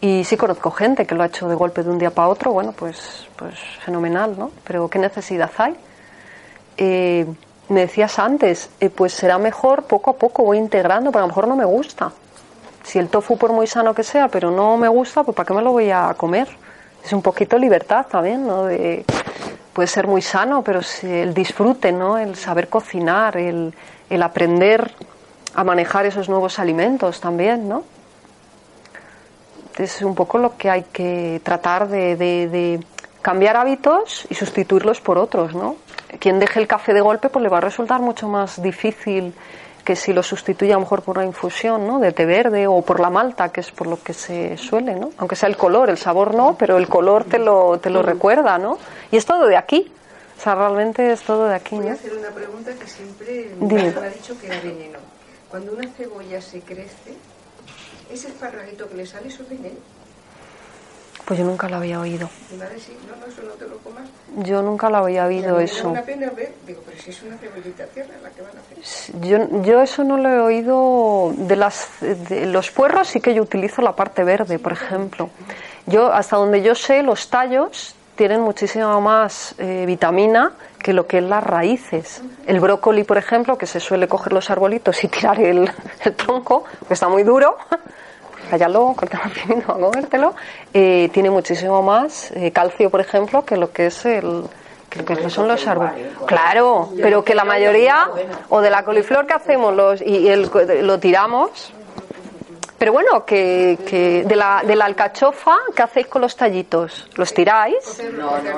[0.00, 2.52] Y sí conozco gente que lo ha hecho de golpe de un día para otro,
[2.52, 3.54] bueno, pues, pues
[3.84, 4.50] fenomenal, ¿no?
[4.64, 5.76] Pero ¿qué necesidad hay?
[6.76, 7.24] Eh,
[7.68, 11.28] me decías antes, eh, pues será mejor poco a poco, voy integrando, pero a lo
[11.28, 12.12] mejor no me gusta.
[12.82, 15.54] Si el tofu, por muy sano que sea, pero no me gusta, pues ¿para qué
[15.54, 16.48] me lo voy a comer?
[17.02, 18.64] Es un poquito libertad también, ¿no?
[18.64, 19.04] De,
[19.74, 22.16] puede ser muy sano, pero el disfrute, ¿no?
[22.16, 23.74] El saber cocinar, el,
[24.08, 24.92] el aprender
[25.54, 27.82] a manejar esos nuevos alimentos también, ¿no?
[29.78, 32.80] Es un poco lo que hay que tratar de, de- de
[33.20, 35.76] cambiar hábitos y sustituirlos por otros, ¿no?
[36.20, 39.34] Quien deje el café de golpe, pues le va a resultar mucho más difícil
[39.84, 41.98] que si lo sustituye a lo mejor por una infusión, ¿no?
[42.00, 45.10] De té verde o por la malta, que es por lo que se suele, ¿no?
[45.18, 48.56] Aunque sea el color, el sabor no, pero el color te lo, te lo recuerda,
[48.58, 48.78] ¿no?
[49.10, 49.92] Y es todo de aquí.
[50.36, 51.94] O sea, realmente es todo de aquí, Voy a ¿no?
[51.94, 53.92] hacer una pregunta que siempre Dime.
[53.92, 54.98] me ha dicho que era veneno.
[55.48, 57.14] Cuando una cebolla se crece,
[58.10, 59.76] ese esparraguito que le sale, ¿eso es veneno?
[61.24, 62.28] Pues yo nunca lo había oído.
[62.50, 64.04] Mi madre sí, no, no, eso no te lo comas.
[64.44, 65.90] Yo nunca lo había oído eso.
[65.90, 69.20] una pena ver, digo, pero si es una cebollita tierna la que van a hacer.
[69.20, 73.42] Yo, yo eso no lo he oído de las de los puerros sí que yo
[73.42, 75.30] utilizo la parte verde por ejemplo
[75.86, 81.18] yo hasta donde yo sé los tallos tienen muchísima más eh, vitamina que lo que
[81.18, 85.40] es las raíces el brócoli por ejemplo que se suele coger los arbolitos y tirar
[85.40, 85.70] el,
[86.04, 87.56] el tronco que está muy duro
[88.48, 89.24] cállalo, cortalo
[89.68, 90.34] a comértelo,
[90.72, 94.44] eh, tiene muchísimo más eh, calcio, por ejemplo, que lo que es el
[94.96, 95.94] lo que son los árboles.
[96.26, 98.08] Claro, pero que la mayoría,
[98.48, 100.48] o de la coliflor que hacemos los y el,
[100.82, 101.72] lo tiramos,
[102.78, 107.08] Pero bueno, que, que de, la, de la alcachofa, ¿qué hacéis con los tallitos?
[107.16, 107.76] ¿Los tiráis?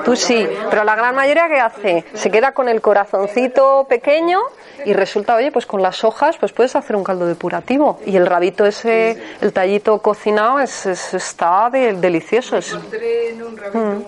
[0.03, 2.05] Tú sí, pero la gran mayoría ¿qué hace?
[2.13, 4.39] Se queda con el corazoncito pequeño
[4.85, 7.99] y resulta, oye, pues con las hojas pues puedes hacer un caldo depurativo.
[8.05, 12.57] Y el rabito ese, el tallito cocinado, es, es- está de- delicioso.
[12.57, 12.75] es-
[13.73, 14.01] Mm.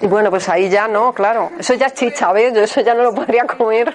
[0.00, 1.50] y bueno, pues ahí ya no, claro.
[1.58, 2.52] Eso ya es chicha, ¿ves?
[2.54, 3.94] Yo eso ya no lo podría comer.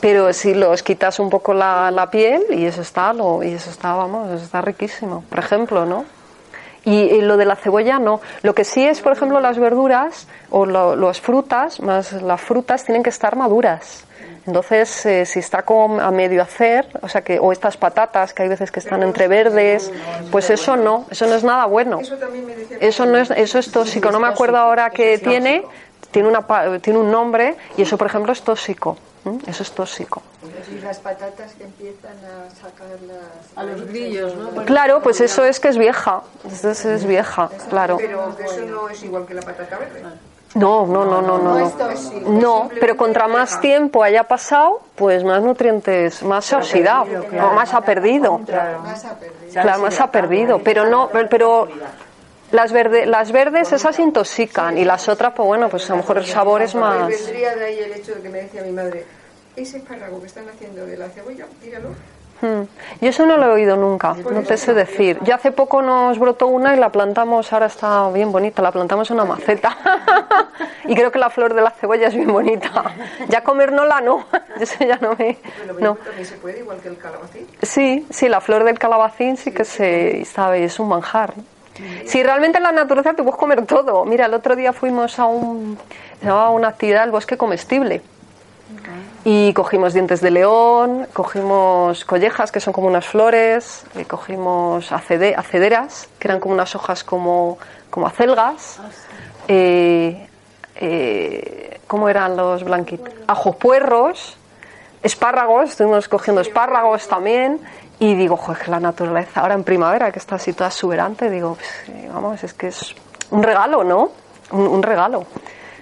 [0.00, 3.70] Pero si los quitas un poco la, la piel y eso está, lo, y eso
[3.70, 6.04] está, vamos, eso está riquísimo, por ejemplo, ¿no?
[6.84, 8.20] Y, y lo de la cebolla no.
[8.42, 12.84] Lo que sí es, por ejemplo, las verduras o lo- las frutas, más las frutas
[12.84, 14.04] tienen que estar maduras.
[14.46, 18.44] Entonces, eh, si está como a medio hacer, o sea que, o estas patatas que
[18.44, 19.90] hay veces que están entre verdes,
[20.30, 21.98] pues eso no, eso no es nada bueno.
[22.80, 24.12] Eso no es, eso es tóxico.
[24.12, 25.64] No me acuerdo ahora qué tiene,
[26.12, 26.46] tiene una,
[26.78, 28.96] tiene un nombre y eso, por ejemplo, es tóxico.
[29.46, 30.22] Eso es tóxico.
[30.70, 33.56] Y las patatas que empiezan a sacar las...
[33.56, 34.64] A los grillos, ¿no?
[34.64, 36.22] Claro, pues eso es que es vieja.
[36.50, 37.96] Eso es, es vieja, claro.
[37.96, 40.02] Pero que eso no es igual que la patata verde.
[40.54, 41.58] No, no, no, no, no.
[41.58, 41.70] No,
[42.24, 47.52] no pero contra más tiempo haya pasado, pues más nutrientes, más se ha oxidado, o
[47.54, 48.40] más ha perdido.
[48.46, 48.80] Claro,
[49.80, 50.60] más ha perdido.
[50.60, 51.68] Pero no, pero- pero
[52.52, 56.18] las, verde, las verdes esas intoxican y las otras, pues bueno, pues a lo mejor
[56.18, 57.08] el sabor es más.
[57.08, 59.04] Vendría de ahí el hecho de que me decía mi madre,
[59.56, 61.90] ese espárrago que están haciendo de la cebolla, tíralo.
[62.40, 62.64] Hmm.
[63.00, 65.18] Yo eso no lo he oído nunca, no te sé decir.
[65.22, 69.10] Yo hace poco nos brotó una y la plantamos, ahora está bien bonita, la plantamos
[69.10, 69.76] en una maceta.
[70.84, 72.84] y creo que la flor de la cebolla es bien bonita.
[73.28, 74.26] Ya comérnosla no,
[74.60, 75.38] eso ya no me...
[75.80, 75.94] No.
[75.94, 77.46] también se puede, igual que el calabacín.
[77.62, 81.32] Sí, sí, la flor del calabacín sí que se sabe, es un manjar.
[82.06, 84.04] Si realmente en la naturaleza te puedes comer todo.
[84.06, 85.78] Mira, el otro día fuimos a un,
[86.22, 88.02] llamaba una actividad del bosque comestible.
[89.24, 95.34] Y cogimos dientes de león, cogimos collejas, que son como unas flores, y cogimos acede-
[95.36, 97.58] acederas, que eran como unas hojas como,
[97.90, 98.78] como acelgas.
[99.48, 100.28] Eh,
[100.76, 103.12] eh, ¿Cómo eran los blanquitos?
[103.26, 104.36] Ajopuerros,
[105.02, 107.60] espárragos, estuvimos cogiendo espárragos también.
[107.98, 111.54] Y digo, joder, que la naturaleza, ahora en primavera, que está así toda exuberante, digo,
[111.54, 112.94] pues, eh, vamos, es que es
[113.30, 114.10] un regalo, ¿no?
[114.50, 115.24] Un, un regalo.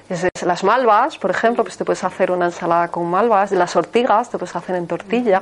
[0.08, 3.52] Es- es las malvas, por ejemplo, pues te puedes hacer una ensalada con malvas.
[3.52, 5.40] Las ortigas te puedes hacer en tortilla.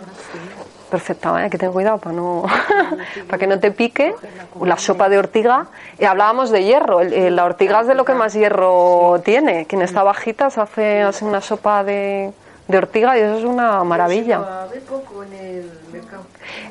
[0.90, 2.44] Perfectamente, hay que tener cuidado para, no,
[3.26, 4.14] para que no te pique.
[4.62, 5.66] La sopa de ortiga.
[5.98, 7.00] Y hablábamos de hierro.
[7.00, 9.66] el- la ortiga es de lo que más hierro tiene.
[9.66, 12.32] Quien está bajita se hace, hace una sopa de,
[12.68, 14.38] de ortiga y eso es una maravilla.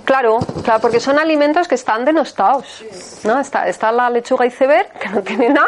[0.06, 2.84] Claro, claro, porque son alimentos que están denostados.
[3.24, 3.40] ¿no?
[3.40, 5.68] Está, está la lechuga iceberg, que no tiene nada,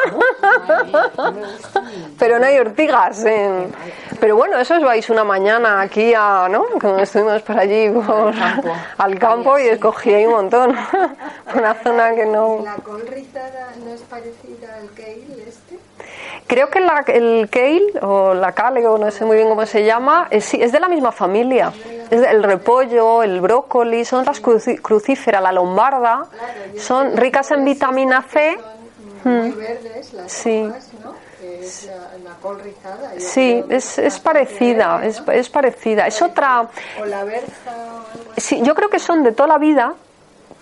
[2.20, 3.24] pero no hay ortigas.
[3.26, 3.74] en-
[4.20, 6.66] Pero bueno, eso os vais una mañana aquí a, ¿no?
[6.80, 8.34] Cuando estuvimos por allí por-
[8.98, 10.76] al campo y escogí ahí un montón.
[11.56, 12.62] Una zona que no.
[12.64, 15.78] ¿La col rizada no es parecida al kale este?
[16.48, 19.84] Creo que la- el kale o la kale o no sé muy bien cómo se
[19.86, 21.72] llama es, sí, es de la misma familia.
[22.10, 26.26] Es de- el repollo, el brócoli, son las cruci- crucíferas, la lombarda,
[26.78, 28.58] son ricas en vitamina C.
[29.24, 30.66] Muy verdes las Sí.
[30.70, 31.14] hojas, ¿no?
[31.44, 33.14] Que es la, la col rizada.
[33.16, 36.08] Yo Sí, es, es parecida, es, es parecida.
[36.08, 36.68] Es otra.
[37.02, 39.94] O la berza o algo Sí, yo creo que son de toda la vida,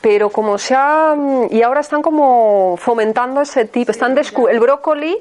[0.02, 1.16] pero como se ha.
[1.52, 3.92] Y ahora están como fomentando ese tipo.
[3.92, 5.18] Están descu- el brócoli.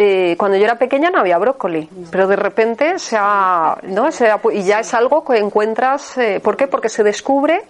[0.00, 4.12] eh, cuando yo era pequeña no había brócoli, pero de repente se ha, ¿no?
[4.12, 6.16] Se ha pu- y ya es algo que encuentras.
[6.18, 6.68] eh, ¿Por qué?
[6.68, 7.64] Porque se descubre,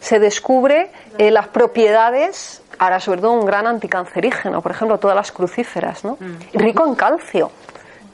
[0.00, 5.30] se descubre eh, las propiedades, ahora sobre todo un gran anticancerígeno, por ejemplo, todas las
[5.32, 6.18] crucíferas, ¿no?
[6.54, 7.50] Rico en calcio.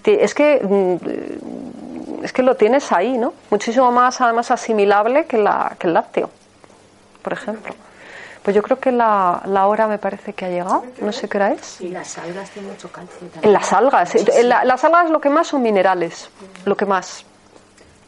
[0.05, 3.33] Es que mm, es que lo tienes ahí, ¿no?
[3.51, 6.31] Muchísimo más además asimilable que, la, que el lácteo,
[7.23, 7.75] por ejemplo.
[8.43, 11.37] Pues yo creo que la, la hora me parece que ha llegado, no sé qué
[11.37, 11.81] hora es.
[11.83, 13.45] Y las algas tienen mucho calcio también.
[13.45, 16.31] En las algas, en la- las algas lo que más son minerales,
[16.65, 17.25] lo que más.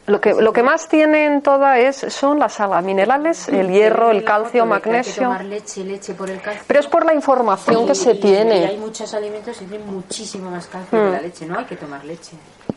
[0.07, 4.23] Lo que, lo que más tienen todas es, son las algas, minerales, el hierro, el
[4.23, 5.31] calcio, magnesio.
[5.43, 6.63] leche, leche por el calcio.
[6.67, 8.57] Pero es por la información que se y- tiene.
[8.61, 11.05] Y hay muchos alimentos que tienen muchísimo más calcio Mm.
[11.05, 11.45] que la leche.
[11.45, 12.31] No hay que tomar leche.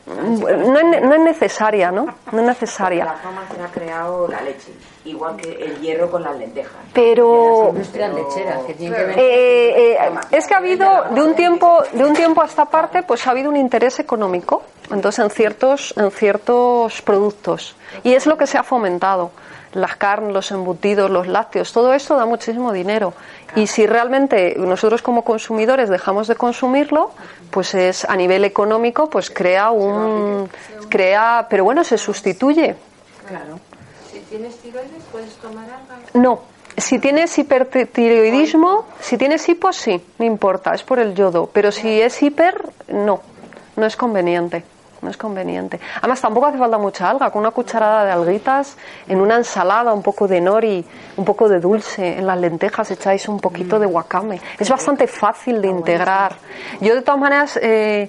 [0.06, 2.06] No es, no es necesaria, ¿no?
[2.30, 3.06] No es necesaria.
[3.06, 4.72] La fama se la ha creado la leche,
[5.06, 6.72] igual que el hierro con las lentejas.
[6.92, 9.18] Pero Industrias lecheras que tienen que ver.
[9.18, 9.98] Eh, eh,
[10.30, 13.30] es que ha habido de un tiempo de un tiempo a esta parte pues ha
[13.30, 18.58] habido un interés económico entonces en ciertos en ciertos productos y es lo que se
[18.58, 19.30] ha fomentado
[19.72, 23.14] las carnes los embutidos los lácteos todo esto da muchísimo dinero
[23.56, 27.12] y si realmente nosotros como consumidores dejamos de consumirlo
[27.54, 30.50] pues es a nivel económico pues crea un
[30.90, 32.74] crea pero bueno se sustituye
[33.26, 33.58] Claro.
[34.10, 36.08] Si tienes tiroides, puedes tomar algo.
[36.14, 36.42] No,
[36.76, 41.48] si tienes hipertiroidismo, si tienes hipo, sí, no importa, es por el yodo.
[41.52, 43.20] Pero si es hiper, no,
[43.76, 44.64] no es conveniente.
[45.04, 45.78] No es conveniente.
[45.98, 47.30] Además, tampoco hace falta mucha alga.
[47.30, 50.84] Con una cucharada de alguitas, en una ensalada, un poco de nori,
[51.18, 54.40] un poco de dulce, en las lentejas echáis un poquito de wakame.
[54.58, 56.36] Es bastante fácil de integrar.
[56.80, 58.08] Yo, de todas maneras, eh, eh,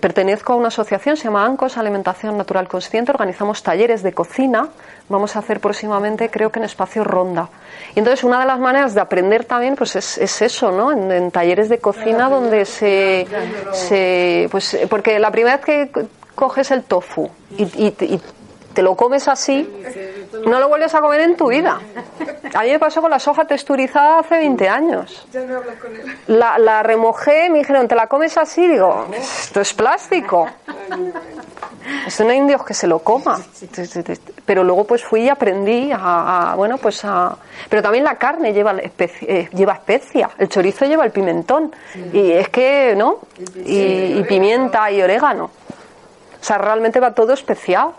[0.00, 3.10] pertenezco a una asociación, se llama ANCOS, Alimentación Natural Consciente.
[3.12, 4.68] Organizamos talleres de cocina.
[5.08, 7.48] Vamos a hacer próximamente, creo que en espacio Ronda.
[7.94, 10.92] Y entonces, una de las maneras de aprender también, pues es, es eso, ¿no?
[10.92, 13.26] En, en talleres de cocina donde se,
[13.72, 14.48] se.
[14.50, 18.20] Pues, porque la primera vez que coges el tofu y, y- y
[18.72, 19.70] te lo comes así,
[20.46, 21.80] no lo vuelves a comer en tu vida.
[22.54, 25.26] A mí me pasó con la soja texturizada hace 20 años.
[25.32, 26.16] Ya no hablas con él.
[26.28, 28.66] La, la remojé, me dijeron, ¿te la comes así?
[28.68, 30.48] Digo, esto es plástico.
[32.06, 33.40] Esto no hay indios que se lo coma.
[34.46, 37.36] Pero luego pues fui y aprendí a, a- bueno, pues a...
[37.68, 41.74] Pero también la carne lleva, especi- eh, lleva especia, el chorizo lleva el pimentón.
[42.12, 43.20] Y es que, ¿no?
[43.66, 45.44] Y, y pimienta y orégano.
[45.44, 47.94] O sea, realmente va todo especiado.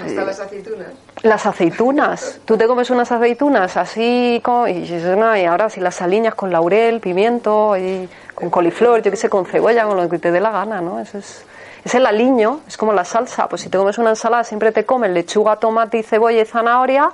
[0.00, 0.86] Hasta las aceitunas.
[1.22, 2.40] Las aceitunas.
[2.44, 7.00] Tú te comes unas aceitunas así como, y, y ahora si las aliñas con laurel,
[7.00, 10.50] pimiento, y con coliflor, yo qué sé, con cebolla, con lo que te dé la
[10.50, 11.00] gana, ¿no?
[11.00, 11.44] Eso es,
[11.84, 13.48] es el aliño, es como la salsa.
[13.48, 17.10] Pues si te comes una ensalada, siempre te comes lechuga, tomate y cebolla y zanahoria,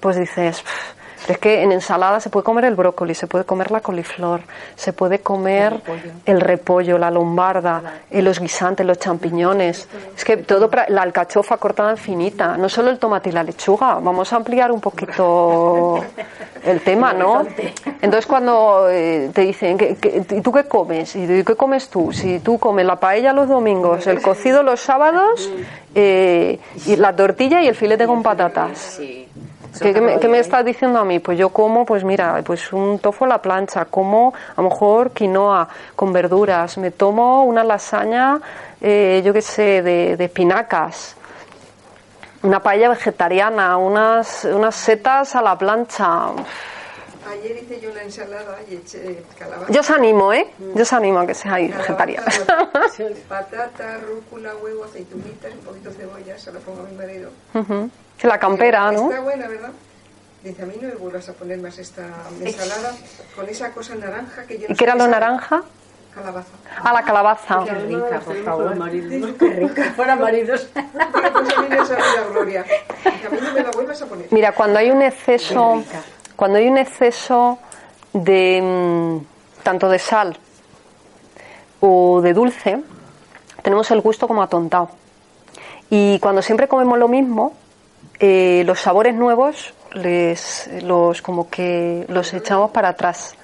[0.00, 0.92] pues dices, "Pff,
[1.26, 4.42] pero es que en ensalada se puede comer el brócoli, se puede comer la coliflor,
[4.76, 5.80] se puede comer
[6.26, 9.88] el repollo, la lombarda, eh, los guisantes, los champiñones.
[10.16, 13.94] Es que todo, la alcachofa cortada en finita, no solo el tomate y la lechuga.
[14.00, 16.04] Vamos a ampliar un poquito
[16.64, 17.46] el tema, ¿no?
[18.02, 21.16] Entonces cuando eh, te dicen, ¿qué- qué- ¿y tú qué comes?
[21.16, 22.12] ¿Y qué comes tú?
[22.12, 25.50] Si tú comes la paella los domingos, el cocido los sábados,
[25.94, 28.76] eh, y la tortilla y el filete con patatas.
[28.78, 29.28] Sí.
[29.80, 31.18] ¿Qué, qué me, qué me estás diciendo a mí?
[31.18, 35.10] Pues yo como, pues mira, pues un tofu a la plancha, como a lo mejor
[35.10, 38.40] quinoa con verduras, me tomo una lasaña,
[38.80, 41.16] eh, yo qué sé, de, de espinacas,
[42.42, 46.28] una paella vegetariana, unas, unas setas a la plancha.
[47.34, 49.72] Ayer hice yo la ensalada y eché calabaza.
[49.72, 50.46] Yo os animo, ¿eh?
[50.74, 52.38] Yo os animo a que seáis vegetarianos.
[52.46, 57.30] Calabaza, patata, rúcula, huevo, aceitunitas, un poquito de cebolla, se lo pongo a mi marido.
[57.54, 57.90] Ujú.
[58.22, 59.10] La campera, ¿no?
[59.10, 59.70] Está buena, ¿verdad?
[60.44, 62.06] Dice, a mí no me vuelvas a poner más esta
[62.40, 62.94] ensalada
[63.34, 65.64] con esa cosa naranja que yo no ¿Y qué era lo naranja?
[66.14, 66.50] Calabaza.
[66.84, 67.64] Ah, la calabaza.
[67.64, 68.64] Qué rica, por favor.
[68.66, 69.32] los maridos.
[69.38, 69.92] Qué rica.
[69.96, 70.68] Fuera maridos.
[71.10, 72.62] Bueno, pues a mí me sabe la gloria.
[72.62, 74.26] Dice, a mí no me la vuelvas a poner.
[74.30, 76.04] Mira, cuando hay un exceso, Qué rica.
[76.36, 77.58] Cuando hay un exceso
[78.12, 80.36] de mm, tanto de sal
[81.80, 82.80] o de dulce,
[83.62, 84.90] tenemos el gusto como atontado.
[85.90, 87.52] Y cuando siempre comemos lo mismo,
[88.18, 93.34] eh, los sabores nuevos les los como que los echamos para atrás.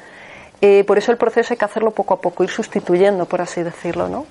[0.60, 3.62] Eh, por eso el proceso hay que hacerlo poco a poco, ir sustituyendo, por así
[3.62, 4.26] decirlo, ¿no?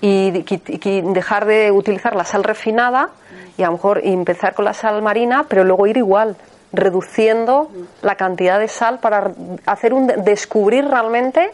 [0.00, 3.10] Y, qui- dejar de utilizar la sal refinada
[3.56, 6.36] y a lo mejor empezar con la sal marina, pero luego ir igual,
[6.72, 7.70] reduciendo
[8.02, 9.32] la cantidad de sal para
[9.66, 11.50] hacer un descubrir realmente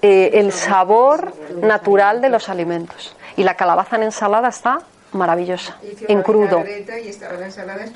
[0.00, 3.16] eh, el sabor natural de los alimentos.
[3.36, 4.80] Y la calabaza en ensalada está
[5.12, 6.62] maravillosa, en crudo.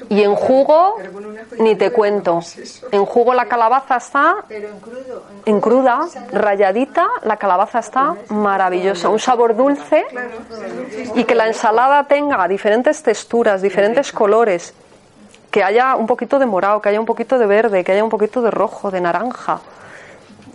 [0.09, 0.97] Y, en jugo,
[1.59, 2.41] ni te cuento.
[2.91, 4.37] En jugo la calabaza está
[5.45, 9.09] en cruda, rayadita, la calabaza está maravillosa.
[9.09, 10.05] Un sabor dulce.
[11.15, 14.75] y que la ensalada tenga diferentes texturas, diferentes colores.
[15.53, 18.11] Que haya un poquito de morado, que haya un poquito de verde, que haya un
[18.11, 19.61] poquito de rojo, de naranja.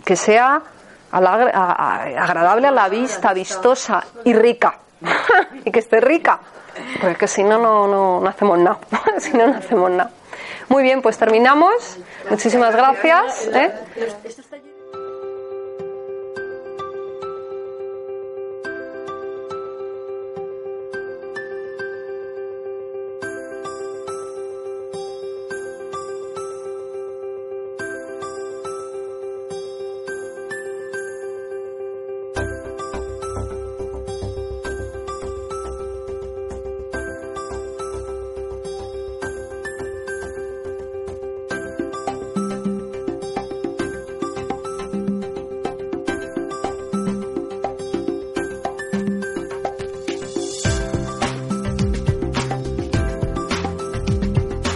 [0.04, 0.60] Que sea
[1.10, 4.78] agradable a la vista, vistosa y rica.
[5.64, 6.40] y que esté rica.
[7.00, 8.78] Porque si no, no, no, no hacemos nada.
[9.18, 10.10] si no, no hacemos nada.
[10.68, 11.98] Muy bien, pues terminamos.
[12.28, 13.46] Muchísimas gracias.
[13.54, 13.72] ¿eh?